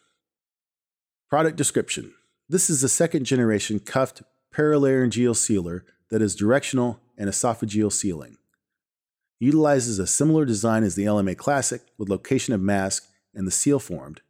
Product 1.31 1.57
description 1.57 2.15
This 2.49 2.69
is 2.69 2.83
a 2.83 2.89
second 2.89 3.25
generation 3.25 3.79
cuffed 3.79 4.23
paralaryngeal 4.55 5.37
sealer 5.37 5.85
that 6.11 6.23
is 6.23 6.35
directional 6.35 7.01
and 7.17 7.29
esophageal 7.29 7.93
sealing. 7.93 8.37
Utilizes 9.39 9.99
a 9.99 10.07
similar 10.07 10.45
design 10.45 10.83
as 10.83 10.95
the 10.95 11.05
LMA 11.05 11.37
Classic 11.37 11.83
with 11.97 12.09
location 12.09 12.55
of 12.55 12.61
mask 12.61 13.07
and 13.35 13.47
the 13.47 13.53
seal 13.53 13.79
formed. 13.79 14.21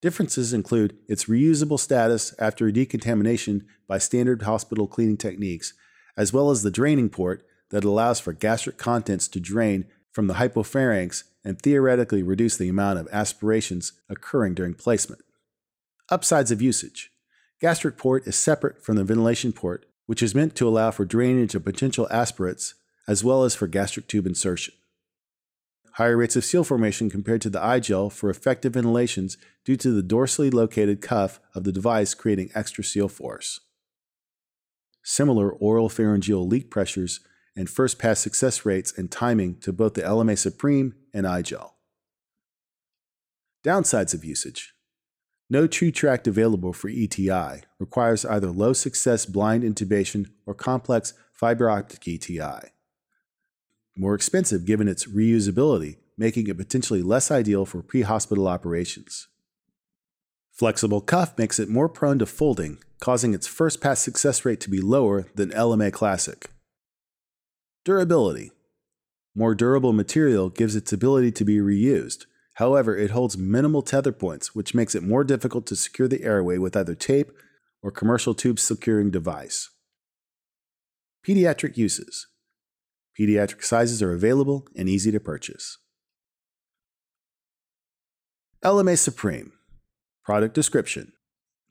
Differences 0.00 0.52
include 0.52 0.96
its 1.08 1.24
reusable 1.24 1.78
status 1.78 2.34
after 2.38 2.70
decontamination 2.70 3.66
by 3.88 3.98
standard 3.98 4.42
hospital 4.42 4.86
cleaning 4.86 5.16
techniques 5.16 5.74
as 6.16 6.32
well 6.32 6.50
as 6.50 6.62
the 6.62 6.70
draining 6.70 7.08
port 7.08 7.44
that 7.70 7.84
allows 7.84 8.20
for 8.20 8.32
gastric 8.32 8.76
contents 8.76 9.28
to 9.28 9.40
drain 9.40 9.86
from 10.12 10.26
the 10.26 10.34
hypopharynx 10.34 11.24
and 11.44 11.60
theoretically 11.60 12.22
reduce 12.22 12.56
the 12.56 12.68
amount 12.68 12.98
of 12.98 13.08
aspirations 13.12 13.92
occurring 14.08 14.54
during 14.54 14.74
placement. 14.74 15.22
Upsides 16.10 16.50
of 16.50 16.62
usage 16.62 17.10
Gastric 17.60 17.96
port 17.96 18.26
is 18.26 18.36
separate 18.36 18.84
from 18.84 18.96
the 18.96 19.04
ventilation 19.04 19.52
port, 19.52 19.86
which 20.06 20.22
is 20.22 20.34
meant 20.34 20.56
to 20.56 20.68
allow 20.68 20.90
for 20.90 21.04
drainage 21.04 21.54
of 21.54 21.64
potential 21.64 22.08
aspirates 22.10 22.74
as 23.06 23.24
well 23.24 23.44
as 23.44 23.54
for 23.54 23.66
gastric 23.66 24.08
tube 24.08 24.26
insertion. 24.26 24.74
Higher 25.92 26.16
rates 26.16 26.36
of 26.36 26.44
seal 26.44 26.64
formation 26.64 27.10
compared 27.10 27.40
to 27.42 27.50
the 27.50 27.62
i-gel 27.62 28.10
for 28.10 28.30
effective 28.30 28.74
ventilations 28.74 29.36
due 29.64 29.76
to 29.76 29.90
the 29.90 30.02
dorsally 30.02 30.52
located 30.52 31.00
cuff 31.00 31.38
of 31.54 31.64
the 31.64 31.72
device 31.72 32.14
creating 32.14 32.50
extra 32.54 32.82
seal 32.82 33.08
force 33.08 33.60
similar 35.02 35.50
oral 35.50 35.88
pharyngeal 35.88 36.46
leak 36.46 36.70
pressures 36.70 37.20
and 37.56 37.68
first 37.68 37.98
pass 37.98 38.20
success 38.20 38.64
rates 38.64 38.92
and 38.96 39.10
timing 39.10 39.56
to 39.60 39.72
both 39.72 39.94
the 39.94 40.02
LMA 40.02 40.38
Supreme 40.38 40.94
and 41.12 41.26
i-gel. 41.26 41.76
Downsides 43.64 44.14
of 44.14 44.24
usage. 44.24 44.74
No 45.50 45.66
true 45.66 45.90
tract 45.90 46.26
available 46.26 46.72
for 46.72 46.88
ETI 46.88 47.62
requires 47.78 48.24
either 48.24 48.50
low 48.50 48.72
success 48.72 49.26
blind 49.26 49.62
intubation 49.64 50.30
or 50.46 50.54
complex 50.54 51.12
fiber 51.32 51.68
optic 51.68 52.08
ETI. 52.08 52.70
More 53.96 54.14
expensive 54.14 54.64
given 54.64 54.88
its 54.88 55.06
reusability, 55.06 55.98
making 56.16 56.46
it 56.46 56.56
potentially 56.56 57.02
less 57.02 57.30
ideal 57.30 57.66
for 57.66 57.82
pre 57.82 58.02
hospital 58.02 58.48
operations. 58.48 59.28
Flexible 60.52 61.00
cuff 61.00 61.36
makes 61.38 61.58
it 61.58 61.70
more 61.70 61.88
prone 61.88 62.18
to 62.18 62.26
folding, 62.26 62.78
causing 63.00 63.32
its 63.32 63.46
first 63.46 63.80
pass 63.80 64.00
success 64.00 64.44
rate 64.44 64.60
to 64.60 64.70
be 64.70 64.82
lower 64.82 65.26
than 65.34 65.50
LMA 65.50 65.90
Classic. 65.90 66.50
Durability. 67.84 68.52
More 69.34 69.54
durable 69.54 69.94
material 69.94 70.50
gives 70.50 70.76
its 70.76 70.92
ability 70.92 71.32
to 71.32 71.44
be 71.44 71.56
reused. 71.56 72.26
However, 72.56 72.94
it 72.94 73.12
holds 73.12 73.38
minimal 73.38 73.80
tether 73.80 74.12
points, 74.12 74.54
which 74.54 74.74
makes 74.74 74.94
it 74.94 75.02
more 75.02 75.24
difficult 75.24 75.66
to 75.68 75.76
secure 75.76 76.06
the 76.06 76.22
airway 76.22 76.58
with 76.58 76.76
either 76.76 76.94
tape 76.94 77.32
or 77.82 77.90
commercial 77.90 78.34
tube 78.34 78.58
securing 78.58 79.10
device. 79.10 79.70
Pediatric 81.26 81.78
uses. 81.78 82.26
Pediatric 83.18 83.64
sizes 83.64 84.02
are 84.02 84.12
available 84.12 84.68
and 84.76 84.86
easy 84.86 85.10
to 85.10 85.18
purchase. 85.18 85.78
LMA 88.62 88.98
Supreme 88.98 89.52
Product 90.24 90.54
description 90.54 91.12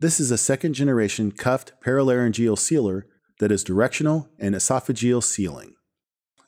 This 0.02 0.20
is 0.20 0.30
a 0.30 0.38
second 0.38 0.74
generation 0.74 1.32
cuffed 1.32 1.72
paralaryngeal 1.82 2.58
sealer 2.58 3.08
that 3.40 3.52
is 3.52 3.64
directional 3.64 4.30
and 4.38 4.54
esophageal 4.54 5.24
sealing. 5.24 5.76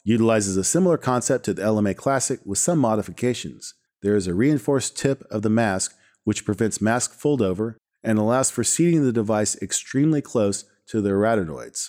Utilizes 0.03 0.57
a 0.57 0.65
similar 0.65 0.97
concept 0.97 1.45
to 1.45 1.53
the 1.53 1.61
LMA 1.61 1.95
Classic 1.95 2.41
with 2.45 2.57
some 2.57 2.77
modifications. 2.77 3.73
There 4.01 4.17
is 4.17 4.27
a 4.27 4.33
reinforced 4.33 4.97
tip 4.97 5.23
of 5.31 5.43
the 5.43 5.49
mask 5.49 5.95
which 6.25 6.43
prevents 6.43 6.81
mask 6.81 7.17
foldover 7.17 7.75
and 8.03 8.19
allows 8.19 8.51
for 8.51 8.65
seating 8.65 9.05
the 9.05 9.13
device 9.13 9.55
extremely 9.61 10.21
close 10.21 10.65
to 10.87 10.99
the 10.99 11.11
arytenoids. 11.11 11.87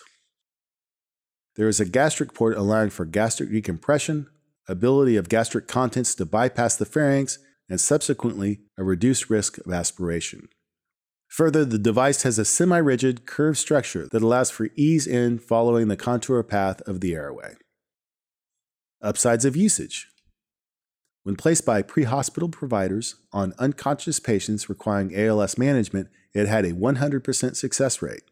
There 1.57 1.67
is 1.67 1.81
a 1.81 1.85
gastric 1.85 2.35
port 2.35 2.57
allowing 2.57 2.91
for 2.91 3.05
gastric 3.05 3.51
decompression, 3.51 4.29
ability 4.69 5.17
of 5.17 5.29
gastric 5.29 5.67
contents 5.67 6.15
to 6.15 6.25
bypass 6.25 6.77
the 6.77 6.85
pharynx, 6.85 7.41
and 7.69 7.81
subsequently 7.81 8.61
a 8.79 8.85
reduced 8.85 9.31
risk 9.31 9.59
of 9.59 9.73
aspiration. 9.73 10.49
Further, 11.29 11.65
the 11.65 11.79
device 11.79 12.23
has 12.23 12.39
a 12.39 12.45
semi 12.45 12.79
rigid, 12.79 13.27
curved 13.27 13.59
structure 13.59 14.07
that 14.13 14.23
allows 14.23 14.51
for 14.51 14.69
ease 14.77 15.07
in 15.07 15.39
following 15.39 15.89
the 15.89 15.97
contour 15.97 16.43
path 16.43 16.81
of 16.83 17.01
the 17.01 17.15
airway. 17.15 17.55
Upsides 19.03 19.45
of 19.45 19.57
usage 19.57 20.09
When 21.25 21.37
placed 21.37 21.67
by 21.67 21.83
pre 21.83 22.05
hospital 22.05 22.49
providers 22.49 23.17
on 23.33 23.55
unconscious 23.59 24.21
patients 24.21 24.69
requiring 24.69 25.15
ALS 25.15 25.59
management, 25.59 26.09
it 26.33 26.47
had 26.47 26.65
a 26.65 26.73
100% 26.73 27.57
success 27.57 28.01
rate. 28.03 28.23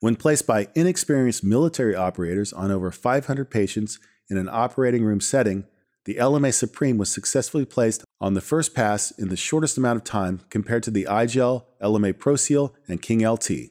When 0.00 0.16
placed 0.16 0.46
by 0.46 0.68
inexperienced 0.74 1.44
military 1.44 1.94
operators 1.94 2.54
on 2.54 2.70
over 2.70 2.90
500 2.90 3.50
patients 3.50 3.98
in 4.30 4.38
an 4.38 4.48
operating 4.50 5.04
room 5.04 5.20
setting, 5.20 5.64
the 6.06 6.14
LMA 6.14 6.54
Supreme 6.54 6.96
was 6.96 7.12
successfully 7.12 7.66
placed 7.66 8.02
on 8.20 8.34
the 8.34 8.40
first 8.40 8.74
pass 8.74 9.10
in 9.10 9.28
the 9.28 9.36
shortest 9.36 9.78
amount 9.78 9.96
of 9.96 10.04
time 10.04 10.40
compared 10.50 10.82
to 10.82 10.90
the 10.90 11.06
i-gel, 11.06 11.66
LMA 11.82 12.12
ProSeal, 12.12 12.72
and 12.86 13.00
King 13.00 13.26
LT. 13.26 13.70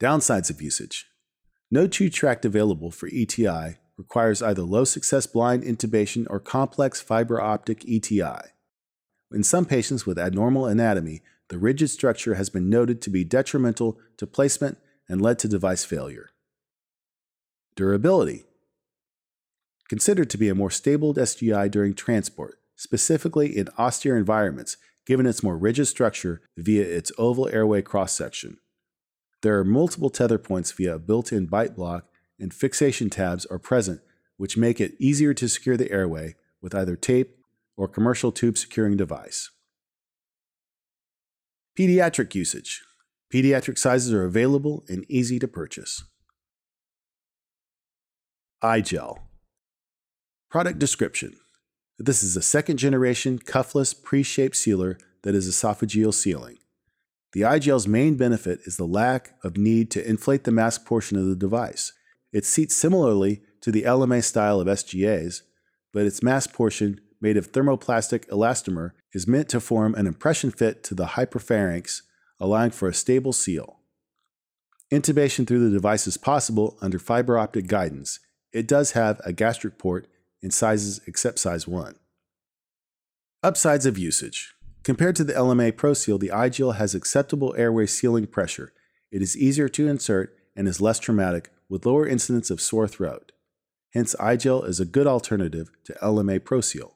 Downsides 0.00 0.50
of 0.50 0.60
usage. 0.60 1.06
No 1.70 1.86
true 1.86 2.10
tract 2.10 2.44
available 2.44 2.90
for 2.90 3.08
ETI 3.12 3.76
requires 3.96 4.42
either 4.42 4.62
low 4.62 4.84
success 4.84 5.26
blind 5.26 5.62
intubation 5.62 6.26
or 6.28 6.40
complex 6.40 7.00
fiber 7.00 7.40
optic 7.40 7.88
ETI. 7.88 8.50
In 9.32 9.44
some 9.44 9.64
patients 9.64 10.04
with 10.04 10.18
abnormal 10.18 10.66
anatomy, 10.66 11.22
the 11.48 11.58
rigid 11.58 11.90
structure 11.90 12.34
has 12.34 12.50
been 12.50 12.68
noted 12.68 13.00
to 13.02 13.10
be 13.10 13.24
detrimental 13.24 13.98
to 14.16 14.26
placement 14.26 14.78
and 15.08 15.20
led 15.20 15.38
to 15.38 15.48
device 15.48 15.84
failure. 15.84 16.30
Durability. 17.76 18.44
Considered 19.88 20.30
to 20.30 20.38
be 20.38 20.48
a 20.48 20.54
more 20.54 20.70
stable 20.70 21.14
SGI 21.14 21.70
during 21.70 21.94
transport, 21.94 22.58
specifically 22.76 23.56
in 23.56 23.68
austere 23.78 24.16
environments, 24.16 24.76
given 25.06 25.26
its 25.26 25.42
more 25.42 25.56
rigid 25.56 25.86
structure 25.86 26.40
via 26.56 26.82
its 26.82 27.12
oval 27.18 27.48
airway 27.48 27.82
cross 27.82 28.12
section. 28.12 28.58
There 29.42 29.58
are 29.58 29.64
multiple 29.64 30.10
tether 30.10 30.38
points 30.38 30.72
via 30.72 30.94
a 30.94 30.98
built 30.98 31.32
in 31.32 31.46
bite 31.46 31.76
block, 31.76 32.06
and 32.38 32.52
fixation 32.52 33.10
tabs 33.10 33.44
are 33.46 33.58
present, 33.58 34.00
which 34.36 34.56
make 34.56 34.80
it 34.80 34.94
easier 34.98 35.34
to 35.34 35.48
secure 35.48 35.76
the 35.76 35.92
airway 35.92 36.34
with 36.60 36.74
either 36.74 36.96
tape 36.96 37.36
or 37.76 37.86
commercial 37.86 38.32
tube 38.32 38.56
securing 38.56 38.96
device. 38.96 39.50
Pediatric 41.78 42.34
usage. 42.34 42.82
Pediatric 43.32 43.78
sizes 43.78 44.12
are 44.12 44.24
available 44.24 44.84
and 44.88 45.04
easy 45.08 45.38
to 45.38 45.48
purchase. 45.48 46.04
iGel. 48.62 49.18
Product 50.50 50.78
description. 50.78 51.34
This 51.98 52.22
is 52.22 52.36
a 52.36 52.42
second 52.42 52.78
generation 52.78 53.38
cuffless 53.38 53.94
pre 53.94 54.22
shaped 54.22 54.56
sealer 54.56 54.98
that 55.22 55.34
is 55.34 55.48
esophageal 55.48 56.12
sealing. 56.12 56.58
The 57.32 57.42
iGel's 57.42 57.88
main 57.88 58.16
benefit 58.16 58.60
is 58.64 58.76
the 58.76 58.86
lack 58.86 59.34
of 59.42 59.56
need 59.56 59.90
to 59.92 60.08
inflate 60.08 60.44
the 60.44 60.52
mask 60.52 60.84
portion 60.84 61.18
of 61.18 61.26
the 61.26 61.36
device. 61.36 61.92
It 62.32 62.44
seats 62.44 62.76
similarly 62.76 63.42
to 63.60 63.72
the 63.72 63.82
LMA 63.82 64.22
style 64.22 64.60
of 64.60 64.68
SGAs, 64.68 65.42
but 65.92 66.06
its 66.06 66.22
mask 66.22 66.52
portion 66.52 67.00
made 67.24 67.36
of 67.38 67.52
thermoplastic 67.52 68.26
elastomer, 68.28 68.90
is 69.14 69.26
meant 69.26 69.48
to 69.48 69.58
form 69.58 69.94
an 69.94 70.06
impression 70.06 70.50
fit 70.50 70.84
to 70.84 70.94
the 70.94 71.06
hypopharynx, 71.06 72.02
allowing 72.38 72.70
for 72.70 72.86
a 72.86 72.94
stable 72.94 73.32
seal. 73.32 73.78
Intubation 74.92 75.46
through 75.46 75.66
the 75.66 75.74
device 75.74 76.06
is 76.06 76.18
possible 76.18 76.76
under 76.82 76.98
fiber 76.98 77.38
optic 77.38 77.66
guidance. 77.66 78.20
It 78.52 78.68
does 78.68 78.92
have 78.92 79.22
a 79.24 79.32
gastric 79.32 79.78
port 79.78 80.06
in 80.44 80.50
sizes 80.50 81.00
except 81.06 81.38
size 81.38 81.66
1. 81.66 81.96
Upsides 83.42 83.86
of 83.86 83.96
usage. 83.96 84.54
Compared 84.82 85.16
to 85.16 85.24
the 85.24 85.32
LMA 85.32 85.72
ProSeal, 85.72 86.20
the 86.20 86.28
iGel 86.28 86.76
has 86.76 86.94
acceptable 86.94 87.54
airway 87.56 87.86
sealing 87.86 88.26
pressure. 88.26 88.74
It 89.10 89.22
is 89.22 89.38
easier 89.38 89.70
to 89.70 89.88
insert 89.88 90.36
and 90.54 90.68
is 90.68 90.82
less 90.82 90.98
traumatic, 90.98 91.50
with 91.70 91.86
lower 91.86 92.06
incidence 92.06 92.50
of 92.50 92.60
sore 92.60 92.86
throat. 92.86 93.32
Hence, 93.94 94.14
iGel 94.20 94.68
is 94.68 94.80
a 94.80 94.84
good 94.84 95.06
alternative 95.06 95.70
to 95.84 95.96
LMA 96.02 96.40
ProSeal. 96.40 96.92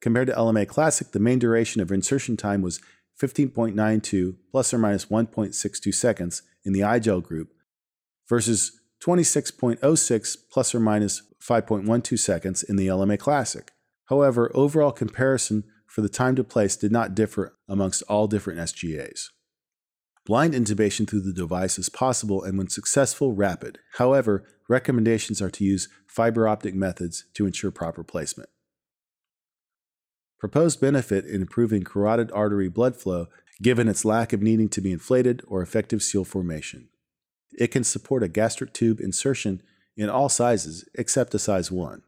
Compared 0.00 0.28
to 0.28 0.34
LMA 0.34 0.66
Classic, 0.66 1.12
the 1.12 1.20
main 1.20 1.38
duration 1.38 1.82
of 1.82 1.92
insertion 1.92 2.38
time 2.38 2.62
was 2.62 2.80
15.92 3.20 4.36
plus 4.50 4.72
or 4.72 4.78
minus 4.78 5.06
1.62 5.06 5.94
seconds 5.94 6.42
in 6.64 6.72
the 6.72 6.80
iGel 6.80 7.22
group 7.22 7.52
versus 8.28 8.80
26.06 9.04 10.36
plus 10.50 10.74
or 10.74 10.80
minus 10.80 11.22
5.12 11.42 12.18
seconds 12.18 12.62
in 12.62 12.76
the 12.76 12.86
LMA 12.86 13.18
Classic. 13.18 13.70
However, 14.06 14.50
overall 14.54 14.92
comparison 14.92 15.64
for 15.86 16.00
the 16.00 16.08
time 16.08 16.36
to 16.36 16.44
place 16.44 16.76
did 16.76 16.90
not 16.90 17.14
differ 17.14 17.54
amongst 17.68 18.02
all 18.08 18.26
different 18.26 18.60
SGAs. 18.60 19.26
Blind 20.24 20.54
intubation 20.54 21.08
through 21.08 21.20
the 21.20 21.34
device 21.34 21.78
is 21.78 21.90
possible 21.90 22.42
and, 22.42 22.56
when 22.56 22.68
successful, 22.68 23.34
rapid. 23.34 23.78
However, 23.98 24.44
recommendations 24.70 25.42
are 25.42 25.50
to 25.50 25.64
use 25.64 25.88
fiber 26.06 26.48
optic 26.48 26.74
methods 26.74 27.26
to 27.34 27.44
ensure 27.44 27.70
proper 27.70 28.02
placement. 28.02 28.48
Proposed 30.38 30.80
benefit 30.80 31.26
in 31.26 31.42
improving 31.42 31.82
carotid 31.82 32.30
artery 32.32 32.70
blood 32.70 32.96
flow 32.96 33.26
given 33.62 33.86
its 33.86 34.04
lack 34.04 34.32
of 34.32 34.42
needing 34.42 34.70
to 34.70 34.80
be 34.80 34.92
inflated 34.92 35.42
or 35.46 35.60
effective 35.60 36.02
seal 36.02 36.24
formation. 36.24 36.88
It 37.56 37.68
can 37.68 37.84
support 37.84 38.22
a 38.22 38.28
gastric 38.28 38.72
tube 38.72 39.00
insertion 39.00 39.62
in 39.96 40.10
all 40.10 40.28
sizes 40.28 40.88
except 40.94 41.34
a 41.34 41.38
size 41.38 41.70
1. 41.70 42.02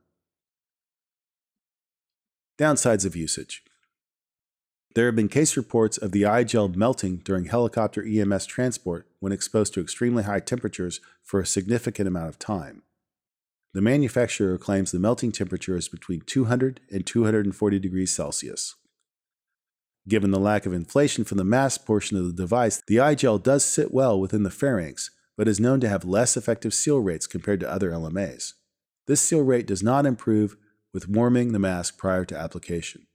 Downsides 2.58 3.04
of 3.04 3.14
usage. 3.14 3.62
There 4.94 5.06
have 5.06 5.16
been 5.16 5.28
case 5.28 5.58
reports 5.58 5.98
of 5.98 6.12
the 6.12 6.22
iGel 6.22 6.74
melting 6.74 7.18
during 7.18 7.44
helicopter 7.44 8.02
EMS 8.02 8.46
transport 8.46 9.06
when 9.20 9.30
exposed 9.30 9.74
to 9.74 9.80
extremely 9.82 10.22
high 10.22 10.40
temperatures 10.40 11.00
for 11.22 11.38
a 11.38 11.46
significant 11.46 12.08
amount 12.08 12.30
of 12.30 12.38
time. 12.38 12.82
The 13.74 13.82
manufacturer 13.82 14.56
claims 14.56 14.90
the 14.90 14.98
melting 14.98 15.32
temperature 15.32 15.76
is 15.76 15.86
between 15.86 16.22
200 16.22 16.80
and 16.90 17.04
240 17.04 17.78
degrees 17.78 18.10
Celsius. 18.10 18.74
Given 20.08 20.30
the 20.30 20.40
lack 20.40 20.64
of 20.64 20.72
inflation 20.72 21.24
from 21.24 21.36
the 21.36 21.44
mass 21.44 21.76
portion 21.76 22.16
of 22.16 22.24
the 22.24 22.32
device, 22.32 22.80
the 22.86 22.96
iGel 22.96 23.42
does 23.42 23.66
sit 23.66 23.92
well 23.92 24.18
within 24.18 24.44
the 24.44 24.50
pharynx, 24.50 25.10
but 25.36 25.48
is 25.48 25.60
known 25.60 25.80
to 25.80 25.88
have 25.88 26.04
less 26.04 26.36
effective 26.36 26.72
seal 26.72 26.98
rates 27.00 27.26
compared 27.26 27.60
to 27.60 27.70
other 27.70 27.90
LMAs. 27.90 28.54
This 29.06 29.20
seal 29.20 29.42
rate 29.42 29.66
does 29.66 29.82
not 29.82 30.06
improve 30.06 30.56
with 30.92 31.08
warming 31.08 31.52
the 31.52 31.58
mask 31.58 31.98
prior 31.98 32.24
to 32.24 32.36
application. 32.36 33.06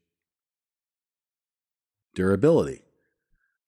Durability. 2.13 2.83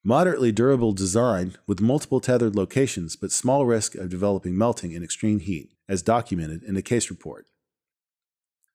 Moderately 0.04 0.52
durable 0.52 0.92
design 0.92 1.56
with 1.66 1.80
multiple 1.80 2.20
tethered 2.20 2.54
locations, 2.54 3.16
but 3.16 3.32
small 3.32 3.64
risk 3.64 3.94
of 3.94 4.10
developing 4.10 4.56
melting 4.56 4.92
in 4.92 5.02
extreme 5.02 5.40
heat 5.40 5.72
as 5.88 6.02
documented 6.02 6.62
in 6.62 6.74
the 6.74 6.82
case 6.82 7.10
report. 7.10 7.46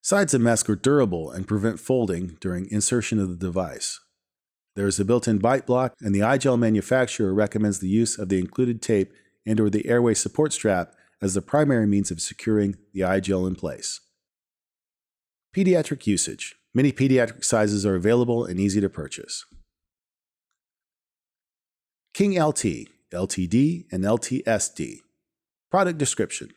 Sides 0.02 0.34
of 0.34 0.42
mask 0.42 0.70
are 0.70 0.76
durable 0.76 1.30
and 1.30 1.48
prevent 1.48 1.80
folding 1.80 2.38
during 2.40 2.70
insertion 2.72 3.20
of 3.20 3.30
the 3.30 3.36
device. 3.36 4.00
There 4.76 4.88
is 4.88 5.00
a 5.00 5.06
built-in 5.06 5.40
bite 5.40 5.68
block, 5.68 5.94
and 6.00 6.16
the 6.16 6.22
iGel 6.22 6.58
manufacturer 6.58 7.34
recommends 7.34 7.80
the 7.80 7.90
use 7.90 8.18
of 8.18 8.30
the 8.30 8.40
included 8.40 8.82
tape 8.82 9.12
and 9.46 9.60
or 9.60 9.70
the 9.70 9.88
airway 9.88 10.14
support 10.14 10.54
strap 10.54 10.94
as 11.22 11.34
the 11.34 11.42
primary 11.42 11.88
means 11.88 12.12
of 12.12 12.22
securing 12.22 12.78
the 12.94 13.02
iGel 13.02 13.48
in 13.48 13.56
place. 13.56 14.00
Pediatric 15.56 16.06
usage. 16.08 16.56
Many 16.74 16.92
pediatric 16.92 17.44
sizes 17.44 17.86
are 17.86 17.96
available 17.96 18.46
and 18.46 18.60
easy 18.60 18.80
to 18.80 18.90
purchase. 18.90 19.46
King 22.14 22.42
LT, 22.42 22.88
LTD, 23.12 23.86
and 23.92 24.04
LTSD. 24.04 24.98
Product 25.72 25.98
description 25.98 26.50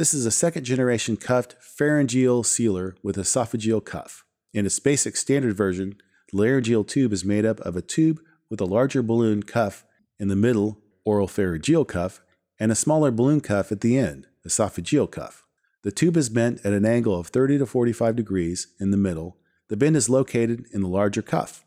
this 0.00 0.14
is 0.14 0.24
a 0.24 0.30
second 0.30 0.64
generation 0.64 1.18
cuffed 1.18 1.56
pharyngeal 1.60 2.42
sealer 2.42 2.96
with 3.02 3.16
esophageal 3.16 3.84
cuff. 3.84 4.24
In 4.54 4.64
its 4.64 4.78
basic 4.78 5.14
standard 5.14 5.54
version, 5.54 5.96
the 6.32 6.38
laryngeal 6.38 6.84
tube 6.84 7.12
is 7.12 7.22
made 7.22 7.44
up 7.44 7.60
of 7.60 7.76
a 7.76 7.82
tube 7.82 8.18
with 8.48 8.62
a 8.62 8.64
larger 8.64 9.02
balloon 9.02 9.42
cuff 9.42 9.84
in 10.18 10.28
the 10.28 10.36
middle, 10.36 10.78
oral 11.04 11.28
pharyngeal 11.28 11.84
cuff, 11.84 12.22
and 12.58 12.70
a 12.70 12.76
smaller 12.76 13.10
balloon 13.10 13.40
cuff 13.40 13.72
at 13.72 13.80
the 13.80 13.96
end, 13.96 14.26
esophageal 14.46 15.10
cuff. 15.10 15.44
The 15.82 15.92
tube 15.92 16.16
is 16.16 16.28
bent 16.28 16.60
at 16.64 16.72
an 16.74 16.84
angle 16.84 17.18
of 17.18 17.28
30 17.28 17.58
to 17.58 17.66
45 17.66 18.16
degrees 18.16 18.68
in 18.78 18.90
the 18.90 18.96
middle. 18.96 19.38
The 19.68 19.76
bend 19.76 19.96
is 19.96 20.10
located 20.10 20.66
in 20.72 20.82
the 20.82 20.88
larger 20.88 21.22
cuff. 21.22 21.64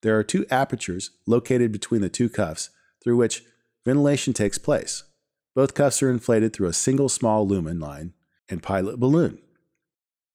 There 0.00 0.18
are 0.18 0.24
two 0.24 0.46
apertures 0.50 1.10
located 1.26 1.70
between 1.70 2.00
the 2.00 2.08
two 2.08 2.28
cuffs 2.28 2.70
through 3.02 3.16
which 3.16 3.44
ventilation 3.84 4.32
takes 4.32 4.58
place. 4.58 5.04
Both 5.54 5.74
cuffs 5.74 6.02
are 6.02 6.10
inflated 6.10 6.52
through 6.52 6.68
a 6.68 6.72
single 6.72 7.08
small 7.08 7.46
lumen 7.46 7.78
line 7.78 8.14
and 8.48 8.62
pilot 8.62 8.98
balloon. 8.98 9.38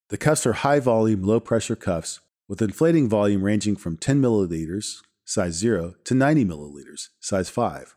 The 0.10 0.18
cuffs 0.18 0.46
are 0.46 0.54
high 0.54 0.80
volume, 0.80 1.24
low 1.24 1.40
pressure 1.40 1.76
cuffs 1.76 2.20
with 2.48 2.62
inflating 2.62 3.10
volume 3.10 3.44
ranging 3.44 3.76
from 3.76 3.98
10 3.98 4.22
milliliters, 4.22 5.02
size 5.26 5.56
0, 5.56 5.96
to 6.06 6.14
90 6.14 6.46
milliliters, 6.46 7.10
size 7.20 7.50
5. 7.50 7.97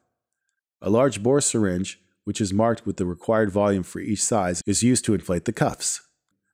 A 0.82 0.90
large 0.90 1.22
bore 1.22 1.40
syringe, 1.40 2.00
which 2.24 2.40
is 2.40 2.52
marked 2.52 2.86
with 2.86 2.96
the 2.96 3.06
required 3.06 3.50
volume 3.50 3.82
for 3.82 4.00
each 4.00 4.22
size, 4.22 4.62
is 4.66 4.82
used 4.82 5.04
to 5.04 5.14
inflate 5.14 5.44
the 5.44 5.52
cuffs. 5.52 6.00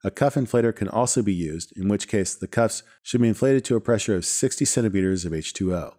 A 0.02 0.10
cuff 0.10 0.34
inflator 0.34 0.74
can 0.74 0.88
also 0.88 1.22
be 1.22 1.34
used, 1.34 1.76
in 1.76 1.88
which 1.88 2.08
case 2.08 2.34
the 2.34 2.48
cuffs 2.48 2.82
should 3.02 3.20
be 3.20 3.28
inflated 3.28 3.64
to 3.64 3.76
a 3.76 3.80
pressure 3.80 4.16
of 4.16 4.24
60 4.24 4.64
centimeters 4.64 5.24
of 5.24 5.32
H2O. 5.32 5.94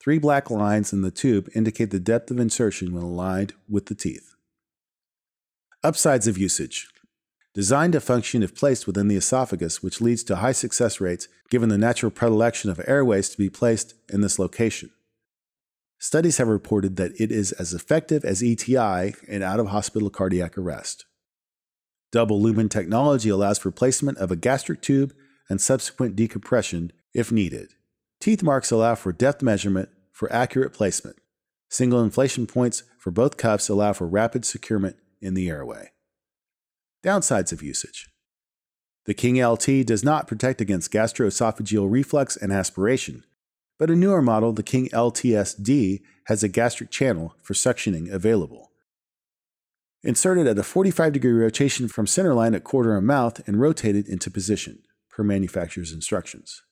Three 0.00 0.18
black 0.18 0.50
lines 0.50 0.92
in 0.92 1.02
the 1.02 1.10
tube 1.10 1.48
indicate 1.54 1.90
the 1.90 1.98
depth 1.98 2.30
of 2.30 2.38
insertion 2.38 2.92
when 2.92 3.02
aligned 3.02 3.54
with 3.68 3.86
the 3.86 3.94
teeth. 3.94 4.34
Upsides 5.82 6.26
of 6.26 6.38
usage. 6.38 6.88
Designed 7.54 7.92
to 7.92 8.00
function 8.00 8.42
if 8.42 8.54
placed 8.54 8.86
within 8.86 9.08
the 9.08 9.16
esophagus, 9.16 9.82
which 9.82 10.00
leads 10.00 10.24
to 10.24 10.36
high 10.36 10.52
success 10.52 11.00
rates 11.00 11.28
given 11.50 11.68
the 11.68 11.78
natural 11.78 12.10
predilection 12.10 12.70
of 12.70 12.80
airways 12.86 13.28
to 13.30 13.38
be 13.38 13.48
placed 13.48 13.94
in 14.12 14.20
this 14.20 14.38
location. 14.38 14.90
Studies 16.04 16.36
have 16.36 16.48
reported 16.48 16.96
that 16.96 17.18
it 17.18 17.32
is 17.32 17.52
as 17.52 17.72
effective 17.72 18.26
as 18.26 18.42
ETI 18.42 19.14
in 19.26 19.42
out 19.42 19.58
of 19.58 19.68
hospital 19.68 20.10
cardiac 20.10 20.58
arrest. 20.58 21.06
Double 22.12 22.42
lumen 22.42 22.68
technology 22.68 23.30
allows 23.30 23.58
for 23.58 23.70
placement 23.70 24.18
of 24.18 24.30
a 24.30 24.36
gastric 24.36 24.82
tube 24.82 25.14
and 25.48 25.62
subsequent 25.62 26.14
decompression 26.14 26.92
if 27.14 27.32
needed. 27.32 27.72
Teeth 28.20 28.42
marks 28.42 28.70
allow 28.70 28.94
for 28.94 29.14
depth 29.14 29.40
measurement 29.40 29.88
for 30.12 30.30
accurate 30.30 30.74
placement. 30.74 31.16
Single 31.70 32.02
inflation 32.02 32.46
points 32.46 32.82
for 32.98 33.10
both 33.10 33.38
cuffs 33.38 33.70
allow 33.70 33.94
for 33.94 34.06
rapid 34.06 34.44
securement 34.44 34.96
in 35.22 35.32
the 35.32 35.48
airway. 35.48 35.92
Downsides 37.02 37.50
of 37.50 37.62
usage 37.62 38.10
The 39.06 39.14
King 39.14 39.42
LT 39.42 39.86
does 39.86 40.04
not 40.04 40.28
protect 40.28 40.60
against 40.60 40.92
gastroesophageal 40.92 41.90
reflux 41.90 42.36
and 42.36 42.52
aspiration, 42.52 43.24
but 43.78 43.90
a 43.90 43.96
newer 43.96 44.22
model, 44.22 44.52
the 44.52 44.62
King 44.62 44.88
LTSD, 44.88 46.00
has 46.26 46.42
a 46.42 46.48
gastric 46.48 46.90
channel 46.90 47.34
for 47.42 47.54
suctioning 47.54 48.10
available. 48.10 48.70
Inserted 50.02 50.46
at 50.46 50.58
a 50.58 50.62
45 50.62 51.12
degree 51.12 51.32
rotation 51.32 51.88
from 51.88 52.06
centerline 52.06 52.54
at 52.54 52.64
quarter 52.64 52.96
of 52.96 53.04
mouth 53.04 53.46
and 53.46 53.60
rotated 53.60 54.06
into 54.08 54.30
position, 54.30 54.82
per 55.08 55.22
manufacturer's 55.22 55.92
instructions. 55.92 56.62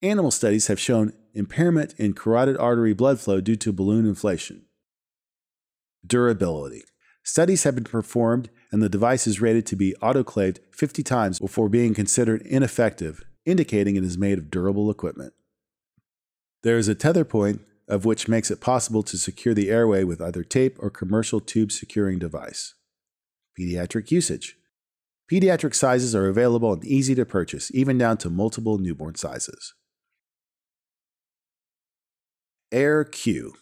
Animal 0.00 0.30
studies 0.30 0.66
have 0.66 0.80
shown 0.80 1.12
impairment 1.34 1.94
in 1.96 2.12
carotid 2.12 2.56
artery 2.56 2.92
blood 2.92 3.20
flow 3.20 3.40
due 3.40 3.56
to 3.56 3.72
balloon 3.72 4.06
inflation. 4.06 4.66
Durability. 6.04 6.82
Studies 7.22 7.62
have 7.62 7.76
been 7.76 7.84
performed 7.84 8.50
and 8.72 8.82
the 8.82 8.88
device 8.88 9.26
is 9.26 9.40
rated 9.40 9.64
to 9.66 9.76
be 9.76 9.94
autoclaved 10.02 10.58
50 10.72 11.02
times 11.02 11.38
before 11.38 11.68
being 11.68 11.94
considered 11.94 12.42
ineffective, 12.42 13.22
indicating 13.44 13.94
it 13.94 14.02
is 14.02 14.18
made 14.18 14.38
of 14.38 14.50
durable 14.50 14.90
equipment. 14.90 15.32
There 16.62 16.78
is 16.78 16.88
a 16.88 16.94
tether 16.94 17.24
point 17.24 17.60
of 17.88 18.04
which 18.04 18.28
makes 18.28 18.50
it 18.50 18.60
possible 18.60 19.02
to 19.02 19.18
secure 19.18 19.54
the 19.54 19.70
airway 19.70 20.04
with 20.04 20.20
either 20.20 20.44
tape 20.44 20.76
or 20.78 20.90
commercial 20.90 21.40
tube 21.40 21.72
securing 21.72 22.18
device. 22.18 22.74
Pediatric 23.58 24.10
usage. 24.10 24.56
Pediatric 25.30 25.74
sizes 25.74 26.14
are 26.14 26.28
available 26.28 26.72
and 26.72 26.84
easy 26.84 27.14
to 27.14 27.24
purchase, 27.24 27.70
even 27.74 27.98
down 27.98 28.16
to 28.18 28.30
multiple 28.30 28.78
newborn 28.78 29.14
sizes. 29.14 29.74
Air 32.70 33.04
Q. 33.04 33.54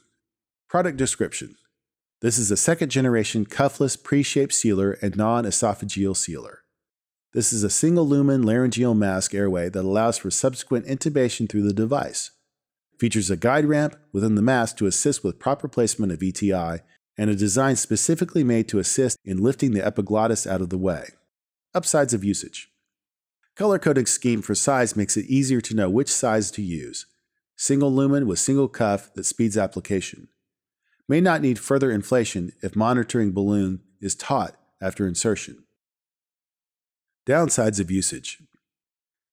Product 0.68 0.96
description. 0.96 1.56
This 2.20 2.38
is 2.38 2.50
a 2.50 2.56
second 2.56 2.90
generation 2.90 3.46
cuffless 3.46 4.00
pre 4.00 4.22
shaped 4.22 4.52
sealer 4.52 4.92
and 5.02 5.16
non 5.16 5.44
esophageal 5.44 6.16
sealer. 6.16 6.60
This 7.32 7.52
is 7.52 7.64
a 7.64 7.70
single 7.70 8.06
lumen 8.06 8.42
laryngeal 8.42 8.94
mask 8.94 9.34
airway 9.34 9.68
that 9.70 9.84
allows 9.84 10.18
for 10.18 10.30
subsequent 10.30 10.86
intubation 10.86 11.48
through 11.48 11.62
the 11.62 11.72
device. 11.72 12.32
Features 13.00 13.30
a 13.30 13.36
guide 13.36 13.64
ramp 13.64 13.96
within 14.12 14.34
the 14.34 14.42
mask 14.42 14.76
to 14.76 14.86
assist 14.86 15.24
with 15.24 15.38
proper 15.38 15.68
placement 15.68 16.12
of 16.12 16.22
ETI 16.22 16.80
and 17.16 17.30
a 17.30 17.34
design 17.34 17.76
specifically 17.76 18.44
made 18.44 18.68
to 18.68 18.78
assist 18.78 19.16
in 19.24 19.42
lifting 19.42 19.72
the 19.72 19.82
epiglottis 19.82 20.46
out 20.46 20.60
of 20.60 20.68
the 20.68 20.76
way. 20.76 21.08
Upsides 21.72 22.12
of 22.12 22.24
usage. 22.24 22.68
Color 23.56 23.78
coding 23.78 24.04
scheme 24.04 24.42
for 24.42 24.54
size 24.54 24.96
makes 24.96 25.16
it 25.16 25.24
easier 25.24 25.62
to 25.62 25.74
know 25.74 25.88
which 25.88 26.12
size 26.12 26.50
to 26.50 26.62
use. 26.62 27.06
Single 27.56 27.90
lumen 27.90 28.26
with 28.26 28.38
single 28.38 28.68
cuff 28.68 29.12
that 29.14 29.24
speeds 29.24 29.56
application 29.56 30.28
may 31.08 31.22
not 31.22 31.40
need 31.40 31.58
further 31.58 31.90
inflation 31.90 32.52
if 32.62 32.76
monitoring 32.76 33.32
balloon 33.32 33.80
is 34.02 34.14
taut 34.14 34.56
after 34.80 35.06
insertion. 35.06 35.64
Downsides 37.26 37.80
of 37.80 37.90
usage 37.90 38.42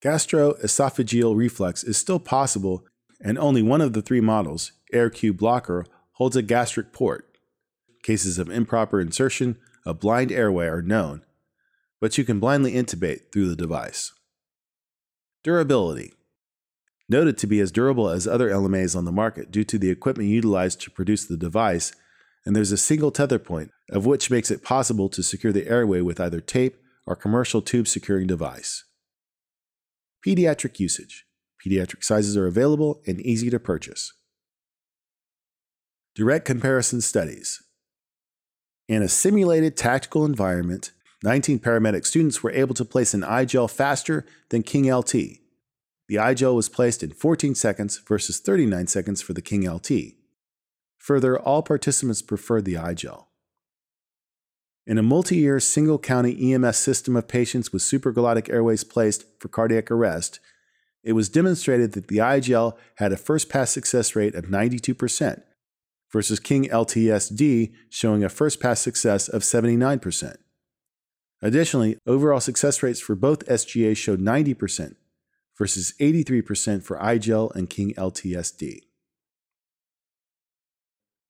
Gastroesophageal 0.01 1.35
reflux 1.35 1.83
is 1.83 1.97
still 1.97 2.19
possible, 2.19 2.85
and 3.19 3.37
only 3.37 3.61
one 3.61 3.81
of 3.81 3.93
the 3.93 4.01
three 4.01 4.21
models, 4.21 4.71
AirQ 4.93 5.37
Blocker, 5.37 5.85
holds 6.13 6.35
a 6.35 6.41
gastric 6.41 6.93
port. 6.93 7.37
Cases 8.03 8.37
of 8.37 8.49
improper 8.49 9.01
insertion 9.01 9.57
of 9.85 9.99
blind 9.99 10.31
airway 10.31 10.67
are 10.67 10.81
known, 10.81 11.23
but 11.99 12.17
you 12.17 12.23
can 12.23 12.39
blindly 12.39 12.73
intubate 12.73 13.31
through 13.31 13.49
the 13.49 13.55
device. 13.55 14.13
Durability 15.43 16.13
noted 17.09 17.37
to 17.37 17.47
be 17.47 17.59
as 17.59 17.71
durable 17.71 18.09
as 18.09 18.27
other 18.27 18.49
LMAs 18.49 18.95
on 18.95 19.05
the 19.05 19.11
market 19.11 19.51
due 19.51 19.63
to 19.63 19.77
the 19.77 19.89
equipment 19.89 20.29
utilized 20.29 20.81
to 20.81 20.91
produce 20.91 21.25
the 21.25 21.37
device, 21.37 21.93
and 22.45 22.55
there's 22.55 22.71
a 22.71 22.77
single 22.77 23.11
tether 23.11 23.39
point, 23.39 23.71
of 23.91 24.05
which 24.05 24.31
makes 24.31 24.51
it 24.51 24.63
possible 24.63 25.09
to 25.09 25.23
secure 25.23 25.53
the 25.53 25.67
airway 25.67 26.01
with 26.01 26.19
either 26.19 26.41
tape 26.41 26.77
or 27.05 27.15
commercial 27.15 27.61
tube 27.61 27.87
securing 27.87 28.27
device. 28.27 28.83
Pediatric 30.25 30.79
usage. 30.79 31.26
Pediatric 31.67 32.03
sizes 32.03 32.37
are 32.37 32.47
available 32.47 33.01
and 33.05 33.19
easy 33.21 33.49
to 33.49 33.59
purchase. 33.59 34.13
Direct 36.15 36.45
comparison 36.45 37.01
studies. 37.01 37.61
In 38.87 39.01
a 39.01 39.09
simulated 39.09 39.75
tactical 39.75 40.23
environment, 40.23 40.91
19 41.23 41.59
paramedic 41.59 42.05
students 42.05 42.41
were 42.41 42.51
able 42.51 42.75
to 42.75 42.85
place 42.85 43.13
an 43.13 43.21
iGel 43.21 43.69
faster 43.69 44.25
than 44.49 44.63
King 44.63 44.91
LT, 44.93 45.39
the 46.07 46.15
iGel 46.15 46.55
was 46.55 46.69
placed 46.69 47.03
in 47.03 47.11
14 47.11 47.53
seconds 47.53 47.97
versus 47.97 48.39
39 48.39 48.87
seconds 48.87 49.21
for 49.21 49.33
the 49.33 49.41
King 49.41 49.69
LT. 49.69 49.91
Further, 50.97 51.37
all 51.37 51.61
participants 51.61 52.21
preferred 52.21 52.65
the 52.65 52.75
iGel. 52.75 53.25
In 54.85 54.97
a 54.97 55.03
multi 55.03 55.35
year 55.35 55.59
single 55.59 55.99
county 55.99 56.53
EMS 56.53 56.77
system 56.77 57.17
of 57.17 57.27
patients 57.27 57.73
with 57.73 57.81
supraglottic 57.81 58.49
airways 58.49 58.85
placed 58.85 59.25
for 59.39 59.49
cardiac 59.49 59.91
arrest, 59.91 60.39
it 61.07 61.13
was 61.13 61.29
demonstrated 61.29 61.93
that 61.93 62.09
the 62.09 62.17
iGel 62.17 62.75
had 62.95 63.13
a 63.13 63.17
first 63.17 63.47
pass 63.47 63.71
success 63.71 64.13
rate 64.13 64.35
of 64.35 64.47
92%, 64.47 65.41
versus 66.11 66.37
King 66.37 66.65
LTSD 66.65 67.71
showing 67.89 68.25
a 68.25 68.29
first 68.29 68.59
pass 68.59 68.81
success 68.81 69.29
of 69.29 69.41
79%. 69.41 70.35
Additionally, 71.41 71.97
overall 72.05 72.41
success 72.41 72.83
rates 72.83 72.99
for 72.99 73.15
both 73.15 73.47
SGAs 73.47 73.95
showed 73.95 74.19
90%, 74.19 74.95
versus 75.57 75.93
83% 76.01 76.83
for 76.83 76.97
iGel 76.97 77.55
and 77.55 77.69
King 77.69 77.93
LTSD. 77.93 78.81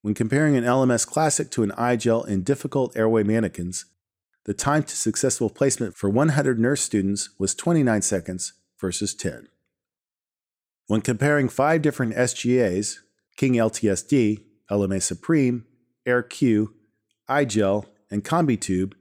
When 0.02 0.14
comparing 0.14 0.56
an 0.56 0.64
LMS 0.64 1.06
Classic 1.06 1.52
to 1.52 1.62
an 1.62 1.70
iGel 1.78 2.26
in 2.26 2.42
difficult 2.42 2.96
airway 2.96 3.22
mannequins, 3.22 3.84
the 4.44 4.54
time 4.54 4.82
to 4.82 4.96
successful 4.96 5.48
placement 5.48 5.94
for 5.94 6.10
100 6.10 6.58
nurse 6.58 6.80
students 6.80 7.30
was 7.38 7.54
29 7.54 8.02
seconds 8.02 8.54
versus 8.80 9.14
10. 9.14 9.46
When 10.88 11.02
comparing 11.02 11.50
five 11.50 11.82
different 11.82 12.14
SGAs, 12.14 12.96
King 13.36 13.54
LTSD, 13.54 14.42
LMA 14.70 15.02
Supreme, 15.02 15.66
AirQ, 16.06 16.68
iGel, 17.28 17.84
and 18.10 18.24
CombiTube, 18.24 18.94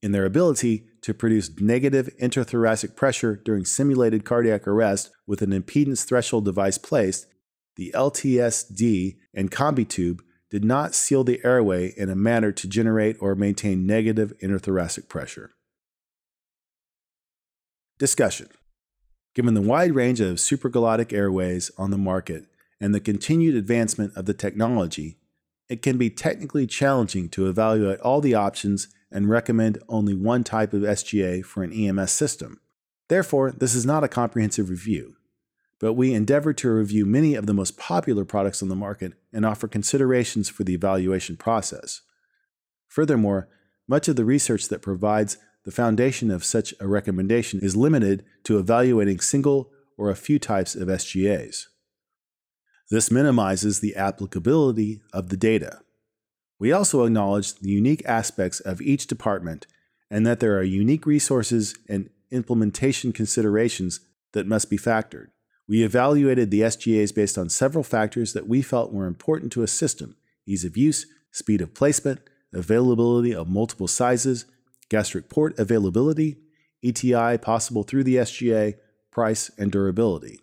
in 0.00 0.12
their 0.12 0.24
ability 0.24 0.86
to 1.02 1.12
produce 1.12 1.50
negative 1.60 2.08
intrathoracic 2.20 2.94
pressure 2.94 3.34
during 3.44 3.64
simulated 3.64 4.24
cardiac 4.24 4.68
arrest 4.68 5.10
with 5.26 5.42
an 5.42 5.50
impedance 5.50 6.04
threshold 6.04 6.44
device 6.44 6.78
placed, 6.78 7.26
the 7.74 7.92
LTSD 7.92 9.16
and 9.34 9.50
CombiTube 9.50 10.20
did 10.48 10.64
not 10.64 10.94
seal 10.94 11.24
the 11.24 11.40
airway 11.44 11.92
in 11.96 12.08
a 12.08 12.14
manner 12.14 12.52
to 12.52 12.68
generate 12.68 13.16
or 13.18 13.34
maintain 13.34 13.84
negative 13.84 14.32
intrathoracic 14.40 15.08
pressure. 15.08 15.50
Discussion 17.98 18.48
Given 19.34 19.54
the 19.54 19.62
wide 19.62 19.94
range 19.94 20.20
of 20.20 20.36
supraglottic 20.36 21.12
airways 21.12 21.70
on 21.78 21.90
the 21.90 21.98
market 21.98 22.46
and 22.80 22.94
the 22.94 23.00
continued 23.00 23.54
advancement 23.54 24.14
of 24.14 24.26
the 24.26 24.34
technology, 24.34 25.16
it 25.68 25.80
can 25.80 25.96
be 25.96 26.10
technically 26.10 26.66
challenging 26.66 27.30
to 27.30 27.48
evaluate 27.48 28.00
all 28.00 28.20
the 28.20 28.34
options 28.34 28.88
and 29.10 29.30
recommend 29.30 29.78
only 29.88 30.14
one 30.14 30.44
type 30.44 30.74
of 30.74 30.82
SGA 30.82 31.44
for 31.44 31.62
an 31.62 31.72
EMS 31.72 32.10
system. 32.10 32.60
Therefore, 33.08 33.52
this 33.52 33.74
is 33.74 33.86
not 33.86 34.04
a 34.04 34.08
comprehensive 34.08 34.68
review, 34.68 35.16
but 35.78 35.94
we 35.94 36.12
endeavor 36.12 36.52
to 36.52 36.70
review 36.70 37.06
many 37.06 37.34
of 37.34 37.46
the 37.46 37.54
most 37.54 37.78
popular 37.78 38.24
products 38.24 38.62
on 38.62 38.68
the 38.68 38.76
market 38.76 39.14
and 39.32 39.46
offer 39.46 39.66
considerations 39.66 40.50
for 40.50 40.64
the 40.64 40.74
evaluation 40.74 41.36
process. 41.36 42.02
Furthermore, 42.86 43.48
much 43.88 44.08
of 44.08 44.16
the 44.16 44.24
research 44.24 44.68
that 44.68 44.82
provides 44.82 45.38
the 45.64 45.70
foundation 45.70 46.30
of 46.30 46.44
such 46.44 46.74
a 46.80 46.88
recommendation 46.88 47.60
is 47.62 47.76
limited 47.76 48.24
to 48.44 48.58
evaluating 48.58 49.20
single 49.20 49.70
or 49.96 50.10
a 50.10 50.16
few 50.16 50.38
types 50.38 50.74
of 50.74 50.88
SGAs. 50.88 51.66
This 52.90 53.10
minimizes 53.10 53.80
the 53.80 53.96
applicability 53.96 55.00
of 55.12 55.28
the 55.28 55.36
data. 55.36 55.80
We 56.58 56.72
also 56.72 57.04
acknowledge 57.04 57.54
the 57.54 57.70
unique 57.70 58.02
aspects 58.04 58.60
of 58.60 58.80
each 58.80 59.06
department 59.06 59.66
and 60.10 60.26
that 60.26 60.40
there 60.40 60.58
are 60.58 60.62
unique 60.62 61.06
resources 61.06 61.76
and 61.88 62.10
implementation 62.30 63.12
considerations 63.12 64.00
that 64.32 64.46
must 64.46 64.68
be 64.68 64.76
factored. 64.76 65.28
We 65.68 65.82
evaluated 65.82 66.50
the 66.50 66.60
SGAs 66.62 67.14
based 67.14 67.38
on 67.38 67.48
several 67.48 67.84
factors 67.84 68.32
that 68.32 68.48
we 68.48 68.62
felt 68.62 68.92
were 68.92 69.06
important 69.06 69.52
to 69.52 69.62
a 69.62 69.68
system 69.68 70.16
ease 70.44 70.64
of 70.64 70.76
use, 70.76 71.06
speed 71.30 71.60
of 71.60 71.72
placement, 71.72 72.20
availability 72.52 73.34
of 73.34 73.48
multiple 73.48 73.86
sizes, 73.86 74.44
gastric 74.92 75.30
port 75.30 75.58
availability, 75.58 76.36
ETI 76.84 77.38
possible 77.38 77.82
through 77.82 78.04
the 78.04 78.16
SGA, 78.16 78.74
price, 79.10 79.50
and 79.56 79.72
durability. 79.72 80.38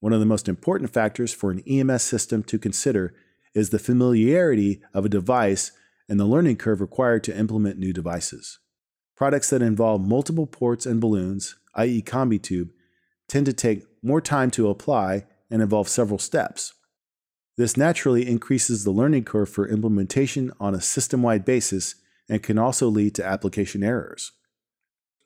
One 0.00 0.12
of 0.12 0.18
the 0.18 0.26
most 0.26 0.48
important 0.48 0.92
factors 0.92 1.32
for 1.32 1.52
an 1.52 1.60
EMS 1.60 2.02
system 2.02 2.42
to 2.42 2.58
consider 2.58 3.14
is 3.54 3.70
the 3.70 3.78
familiarity 3.78 4.80
of 4.92 5.04
a 5.04 5.08
device 5.08 5.70
and 6.08 6.18
the 6.18 6.24
learning 6.24 6.56
curve 6.56 6.80
required 6.80 7.22
to 7.24 7.38
implement 7.38 7.78
new 7.78 7.92
devices. 7.92 8.58
Products 9.16 9.50
that 9.50 9.62
involve 9.62 10.00
multiple 10.00 10.46
ports 10.48 10.84
and 10.84 11.00
balloons, 11.00 11.54
i.e., 11.76 12.02
CombiTube, 12.02 12.70
tend 13.28 13.46
to 13.46 13.52
take 13.52 13.84
more 14.02 14.20
time 14.20 14.50
to 14.50 14.68
apply 14.68 15.26
and 15.48 15.62
involve 15.62 15.88
several 15.88 16.18
steps. 16.18 16.74
This 17.56 17.76
naturally 17.76 18.28
increases 18.28 18.82
the 18.82 18.90
learning 18.90 19.24
curve 19.24 19.48
for 19.48 19.68
implementation 19.68 20.50
on 20.58 20.74
a 20.74 20.80
system 20.80 21.22
wide 21.22 21.44
basis 21.44 21.94
and 22.28 22.42
can 22.42 22.58
also 22.58 22.88
lead 22.88 23.14
to 23.14 23.26
application 23.26 23.82
errors. 23.82 24.32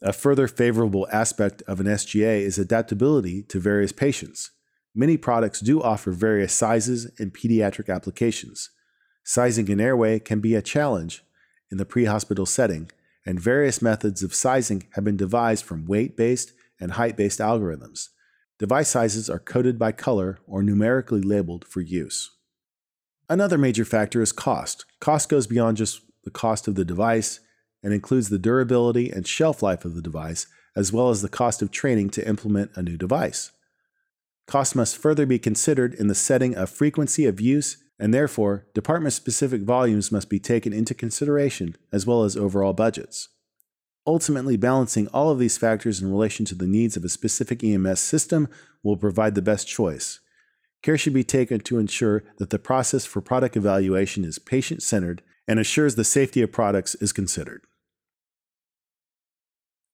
A 0.01 0.12
further 0.12 0.49
favorable 0.49 1.07
aspect 1.12 1.62
of 1.69 1.81
an 1.81 1.87
SGA 1.87 2.41
is 2.41 2.59
adaptability 2.59 3.43
to 3.45 3.61
various 3.61 3.93
patients. 3.93 4.51
Many 4.95 5.17
products 5.17 5.61
do 5.61 5.83
offer 5.83 6.11
various 6.11 6.53
sizes 6.53 7.11
and 7.19 7.33
pediatric 7.33 7.93
applications. 7.93 8.71
Sizing 9.25 9.71
an 9.71 9.81
airway 9.81 10.19
can 10.19 10.41
be 10.41 10.55
a 10.55 10.62
challenge 10.62 11.23
in 11.71 11.79
the 11.79 11.87
pre 11.87 12.05
hospital 12.05 12.47
setting, 12.47 12.91
and 13.25 13.41
various 13.41 13.81
methods 13.81 14.23
of 14.23 14.35
sizing 14.35 14.88
have 14.95 15.05
been 15.05 15.17
devised 15.17 15.65
from 15.65 15.87
weight 15.87 16.17
based 16.17 16.53
and 16.81 16.93
height 16.93 17.17
based 17.17 17.38
algorithms. 17.38 18.09
Device 18.59 18.88
sizes 18.88 19.31
are 19.31 19.38
coded 19.38 19.79
by 19.79 19.93
color 19.93 20.38
or 20.47 20.62
numerically 20.62 21.23
labeled 21.23 21.65
for 21.67 21.81
use. 21.81 22.31
Another 23.29 23.57
major 23.57 23.85
factor 23.85 24.21
is 24.21 24.33
cost. 24.33 24.85
Cost 25.01 25.29
goes 25.29 25.47
beyond 25.47 25.79
just 25.79 26.03
the 26.25 26.31
cost 26.31 26.69
of 26.69 26.75
the 26.75 26.85
device 26.85 27.41
and 27.83 27.93
includes 27.93 28.29
the 28.29 28.39
durability 28.39 29.11
and 29.11 29.27
shelf 29.27 29.63
life 29.63 29.85
of 29.85 29.95
the 29.95 30.03
device, 30.03 30.47
as 30.77 30.93
well 30.93 31.11
as 31.11 31.23
the 31.23 31.29
cost 31.29 31.63
of 31.63 31.71
training 31.71 32.11
to 32.11 32.27
implement 32.27 32.71
a 32.75 32.83
new 32.83 32.97
device. 32.97 33.51
Cost 34.47 34.77
must 34.77 34.97
further 34.97 35.27
be 35.27 35.39
considered 35.39 35.95
in 35.95 36.09
the 36.09 36.15
setting 36.15 36.55
of 36.55 36.71
frequency 36.71 37.27
of 37.27 37.41
use, 37.41 37.77
and 37.99 38.13
therefore, 38.13 38.67
department 38.75 39.13
specific 39.13 39.63
volumes 39.63 40.11
must 40.11 40.29
be 40.29 40.39
taken 40.39 40.73
into 40.73 40.95
consideration, 40.95 41.77
as 41.93 42.07
well 42.07 42.25
as 42.25 42.37
overall 42.37 42.73
budgets. 42.73 43.29
Ultimately, 44.07 44.57
balancing 44.57 45.07
all 45.09 45.31
of 45.31 45.39
these 45.39 45.59
factors 45.59 46.03
in 46.03 46.11
relation 46.11 46.45
to 46.47 46.57
the 46.57 46.67
needs 46.67 46.97
of 46.97 47.05
a 47.05 47.09
specific 47.09 47.63
EMS 47.63 48.01
system 48.01 48.49
will 48.83 48.97
provide 48.97 49.37
the 49.37 49.43
best 49.43 49.69
choice. 49.69 50.19
Care 50.83 50.99
should 50.99 51.15
be 51.15 51.23
taken 51.23 51.61
to 51.61 51.79
ensure 51.79 52.25
that 52.39 52.51
the 52.51 52.59
process 52.59 53.05
for 53.05 53.21
product 53.21 53.57
evaluation 53.57 54.25
is 54.25 54.41
patient 54.41 54.83
centered 54.83 55.23
and 55.47 55.59
assures 55.59 55.95
the 55.95 56.05
safety 56.05 56.43
of 56.43 56.53
products 56.53 56.95
is 56.97 57.13
considered. 57.13 57.63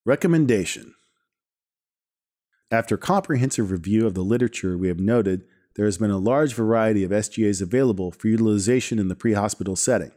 Recommendation 0.05 0.95
After 2.71 2.97
comprehensive 2.97 3.71
review 3.71 4.07
of 4.07 4.15
the 4.15 4.23
literature, 4.23 4.77
we 4.77 4.89
have 4.89 5.01
noted 5.01 5.45
there 5.75 5.87
has 5.87 5.99
been 5.99 6.11
a 6.11 6.19
large 6.19 6.55
variety 6.55 7.05
of 7.05 7.11
SGAs 7.11 7.63
available 7.63 8.11
for 8.11 8.29
utilization 8.29 8.99
in 8.99 9.09
the 9.09 9.15
pre 9.15 9.35
hospital 9.35 9.77
setting. 9.77 10.13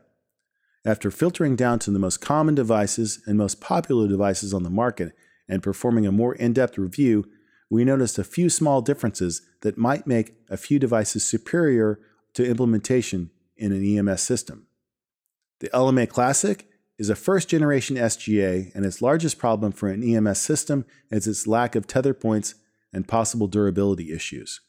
After 0.84 1.12
filtering 1.12 1.56
down 1.56 1.78
to 1.80 1.92
the 1.92 2.00
most 2.00 2.22
common 2.22 2.56
devices 2.56 3.22
and 3.28 3.38
most 3.38 3.62
popular 3.62 4.08
devices 4.08 4.54
on 4.54 4.64
the 4.64 4.70
market 4.70 5.14
and 5.48 5.62
performing 5.62 6.08
a 6.08 6.12
more 6.12 6.34
in 6.34 6.54
depth 6.54 6.78
review, 6.78 7.26
we 7.70 7.86
noticed 7.86 8.18
a 8.18 8.24
few 8.24 8.50
small 8.50 8.82
differences 8.82 9.44
that 9.62 9.78
might 9.78 10.08
make 10.08 10.34
a 10.50 10.58
few 10.58 10.80
devices 10.80 11.24
superior 11.24 12.00
to 12.34 12.48
implementation 12.48 13.30
in 13.56 13.72
an 13.72 13.84
EMS 13.84 14.22
system. 14.22 14.66
The 15.62 15.70
LMA 15.70 16.10
Classic 16.10 16.68
is 16.98 17.12
a 17.12 17.16
first 17.16 17.48
generation 17.48 17.96
SGA, 17.96 18.72
and 18.74 18.84
its 18.84 19.00
largest 19.00 19.38
problem 19.38 19.72
for 19.72 19.90
an 19.90 20.02
EMS 20.04 20.40
system 20.40 20.86
is 21.12 21.28
its 21.28 21.46
lack 21.46 21.76
of 21.76 21.86
tether 21.86 22.16
points 22.16 22.56
and 22.92 23.08
possible 23.08 23.46
durability 23.46 24.12
issues. 24.12 24.60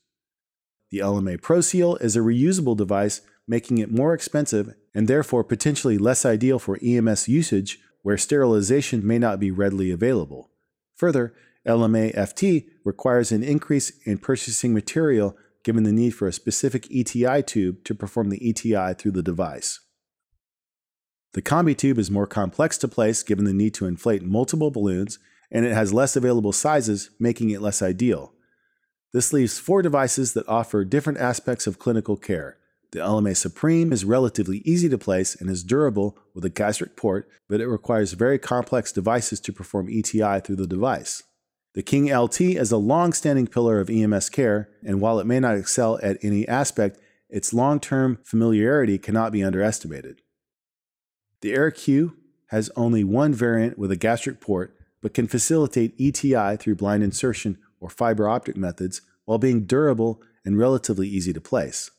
The 0.91 0.99
LMA 0.99 1.41
ProSeal 1.41 1.99
is 2.03 2.15
a 2.15 2.21
reusable 2.21 2.77
device, 2.77 3.23
making 3.49 3.79
it 3.79 3.91
more 3.91 4.13
expensive 4.13 4.75
and 4.95 5.09
therefore 5.09 5.43
potentially 5.45 5.97
less 5.97 6.27
ideal 6.27 6.59
for 6.59 6.79
EMS 6.83 7.27
usage 7.27 7.79
where 8.03 8.19
sterilization 8.19 9.07
may 9.07 9.19
not 9.19 9.41
be 9.41 9.51
readily 9.51 9.91
available. 9.91 10.51
Further, 10.97 11.33
LMA 11.67 12.15
FT 12.15 12.67
requires 12.85 13.33
an 13.33 13.43
increase 13.43 13.93
in 14.05 14.19
purchasing 14.19 14.75
material 14.75 15.39
given 15.65 15.85
the 15.85 15.93
need 15.93 16.11
for 16.11 16.29
a 16.29 16.33
specific 16.35 16.87
ETI 16.91 17.43
tube 17.43 17.83
to 17.85 17.95
perform 17.95 18.29
the 18.29 18.47
ETI 18.47 18.93
through 18.93 19.13
the 19.13 19.23
device. 19.23 19.81
The 21.35 21.43
combi 21.43 21.77
tube 21.77 21.99
is 21.99 22.11
more 22.11 22.27
complex 22.27 22.77
to 22.79 22.89
place 22.89 23.23
given 23.23 23.47
the 23.47 23.55
need 23.55 23.73
to 23.75 23.87
inflate 23.87 24.23
multiple 24.23 24.71
balloons, 24.71 25.19
and 25.51 25.65
it 25.65 25.73
has 25.73 25.93
less 25.93 26.15
available 26.15 26.53
sizes, 26.53 27.11
making 27.19 27.51
it 27.51 27.63
less 27.63 27.81
ideal. 27.81 28.33
This 29.13 29.33
leaves 29.33 29.59
four 29.59 29.83
devices 29.83 30.35
that 30.35 30.49
offer 30.49 30.85
different 30.85 31.19
aspects 31.19 31.67
of 31.67 31.79
clinical 31.79 32.17
care. 32.17 32.59
The 32.93 32.99
LMA 32.99 33.35
Supreme 33.35 33.93
is 33.93 34.05
relatively 34.05 34.59
easy 34.67 34.91
to 34.91 34.99
place 34.99 35.35
and 35.35 35.49
is 35.49 35.65
durable 35.65 36.19
with 36.35 36.45
a 36.45 36.51
gastric 36.51 36.97
port, 36.97 37.29
but 37.49 37.61
it 37.61 37.69
requires 37.69 38.13
very 38.13 38.39
complex 38.39 38.93
devices 38.93 39.41
to 39.41 39.53
perform 39.53 39.89
ETI 39.89 40.41
through 40.41 40.57
the 40.57 40.67
device. 40.67 41.23
The 41.75 41.83
King 41.83 42.15
LT 42.15 42.43
is 42.43 42.71
a 42.71 42.77
long 42.77 43.15
standing 43.15 43.47
pillar 43.47 43.81
of 43.81 43.89
EMS 43.89 44.29
care, 44.29 44.69
and 44.85 45.01
while 45.01 45.19
it 45.19 45.27
may 45.27 45.41
not 45.41 45.57
excel 45.57 45.99
at 46.03 46.23
any 46.23 46.47
aspect, 46.47 46.99
its 47.31 47.55
long 47.55 47.81
term 47.81 48.19
familiarity 48.25 48.99
cannot 48.99 49.33
be 49.33 49.43
underestimated. 49.43 50.21
The 51.43 51.53
AirQ 51.53 52.15
has 52.47 52.71
only 52.77 53.03
one 53.03 53.35
variant 53.35 53.77
with 53.77 53.91
a 53.91 53.97
gastric 53.97 54.41
port, 54.41 54.77
but 55.01 55.13
can 55.13 55.27
facilitate 55.27 56.01
ETI 56.01 56.57
through 56.57 56.77
blind 56.77 57.03
insertion 57.03 57.59
or 57.81 57.91
fiber 57.91 58.29
optic 58.29 58.57
methods 58.57 59.03
while 59.25 59.39
being 59.39 59.65
durable 59.65 60.23
and 60.45 60.57
relatively 60.57 61.09
easy 61.09 61.33
to 61.33 61.41
place. 61.41 61.91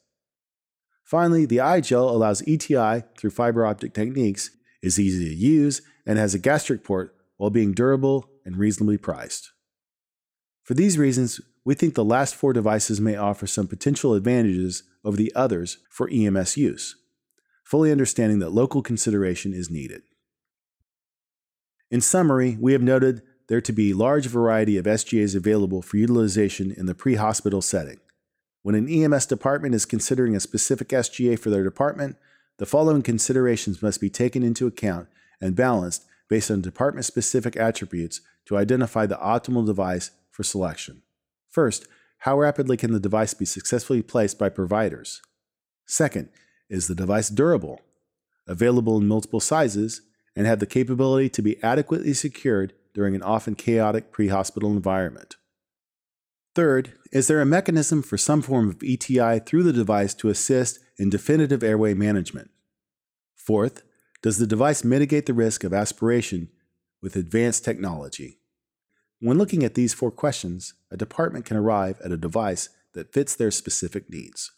Finally, 1.04 1.46
the 1.46 1.58
iGel 1.58 2.10
allows 2.10 2.42
ETI 2.48 3.04
through 3.18 3.32
fiber 3.32 3.66
optic 3.66 3.94
techniques, 3.94 4.52
is 4.82 4.98
easy 4.98 5.28
to 5.28 5.36
use, 5.36 5.82
and 6.06 6.18
has 6.18 6.34
a 6.34 6.40
gastric 6.40 6.84
port 6.84 7.14
while 7.36 7.50
being 7.50 7.74
durable 7.74 8.30
and 8.46 8.56
reasonably 8.58 8.98
priced. 8.98 9.52
For 10.64 10.74
these 10.74 10.98
reasons, 10.98 11.42
we 11.66 11.76
think 11.76 11.96
the 11.96 12.06
last 12.06 12.34
four 12.34 12.54
devices 12.54 13.02
may 13.02 13.18
offer 13.18 13.46
some 13.46 13.68
potential 13.68 14.14
advantages 14.14 14.84
over 15.04 15.18
the 15.18 15.34
others 15.36 15.80
for 15.90 16.10
EMS 16.10 16.56
use 16.56 16.96
fully 17.74 17.92
understanding 17.92 18.38
that 18.38 18.52
local 18.52 18.84
consideration 18.84 19.52
is 19.52 19.72
needed. 19.72 20.04
In 21.90 22.02
summary, 22.02 22.56
we 22.62 22.74
have 22.74 22.84
noted 22.84 23.24
there 23.48 23.62
to 23.62 23.74
be 23.74 23.96
large 23.96 24.28
variety 24.28 24.78
of 24.78 24.86
SGAs 24.86 25.36
available 25.36 25.82
for 25.82 25.98
utilization 25.98 26.72
in 26.72 26.86
the 26.86 26.94
pre-hospital 26.94 27.64
setting. 27.64 28.00
When 28.62 28.76
an 28.76 28.88
EMS 28.88 29.26
department 29.26 29.74
is 29.74 29.88
considering 29.88 30.36
a 30.36 30.40
specific 30.40 30.90
SGA 30.90 31.40
for 31.40 31.50
their 31.50 31.64
department, 31.64 32.18
the 32.60 32.68
following 32.68 33.02
considerations 33.02 33.82
must 33.82 34.00
be 34.00 34.08
taken 34.08 34.44
into 34.44 34.68
account 34.68 35.08
and 35.42 35.56
balanced 35.56 36.06
based 36.30 36.52
on 36.52 36.62
department 36.62 37.08
specific 37.08 37.58
attributes 37.58 38.22
to 38.46 38.56
identify 38.56 39.08
the 39.08 39.18
optimal 39.18 39.66
device 39.66 40.12
for 40.30 40.44
selection. 40.44 41.02
First, 41.50 41.88
how 42.20 42.38
rapidly 42.38 42.78
can 42.78 42.94
the 42.94 43.00
device 43.00 43.34
be 43.34 43.46
successfully 43.46 44.04
placed 44.04 44.38
by 44.38 44.50
providers? 44.50 45.24
Second, 45.88 46.30
is 46.70 46.88
the 46.88 46.96
device 46.96 47.30
durable, 47.30 47.82
available 48.48 48.98
in 48.98 49.08
multiple 49.08 49.40
sizes, 49.40 50.02
and 50.36 50.48
have 50.48 50.60
the 50.60 50.66
capability 50.66 51.30
to 51.30 51.42
be 51.42 51.62
adequately 51.64 52.14
secured 52.14 52.74
during 52.94 53.16
an 53.16 53.24
often 53.24 53.56
chaotic 53.56 54.12
pre 54.12 54.30
hospital 54.30 54.72
environment? 54.72 55.36
Third, 56.56 56.94
is 57.12 57.28
there 57.28 57.42
a 57.42 57.46
mechanism 57.46 58.04
for 58.04 58.18
some 58.18 58.42
form 58.42 58.70
of 58.70 58.84
ETI 58.84 59.40
through 59.40 59.64
the 59.64 59.74
device 59.74 60.14
to 60.16 60.30
assist 60.30 60.80
in 60.98 61.10
definitive 61.10 61.64
airway 61.64 61.94
management? 61.94 62.52
Fourth, 63.36 63.84
does 64.22 64.38
the 64.38 64.48
device 64.48 64.84
mitigate 64.84 65.26
the 65.26 65.34
risk 65.34 65.64
of 65.64 65.74
aspiration 65.74 66.50
with 67.02 67.16
advanced 67.16 67.66
technology? 67.66 68.40
When 69.20 69.38
looking 69.38 69.64
at 69.64 69.74
these 69.74 69.94
four 69.94 70.12
questions, 70.12 70.74
a 70.92 70.98
department 70.98 71.46
can 71.46 71.58
arrive 71.58 72.00
at 72.04 72.12
a 72.12 72.18
device 72.18 72.70
that 72.94 73.14
fits 73.14 73.36
their 73.36 73.52
specific 73.52 74.10
needs. 74.10 74.52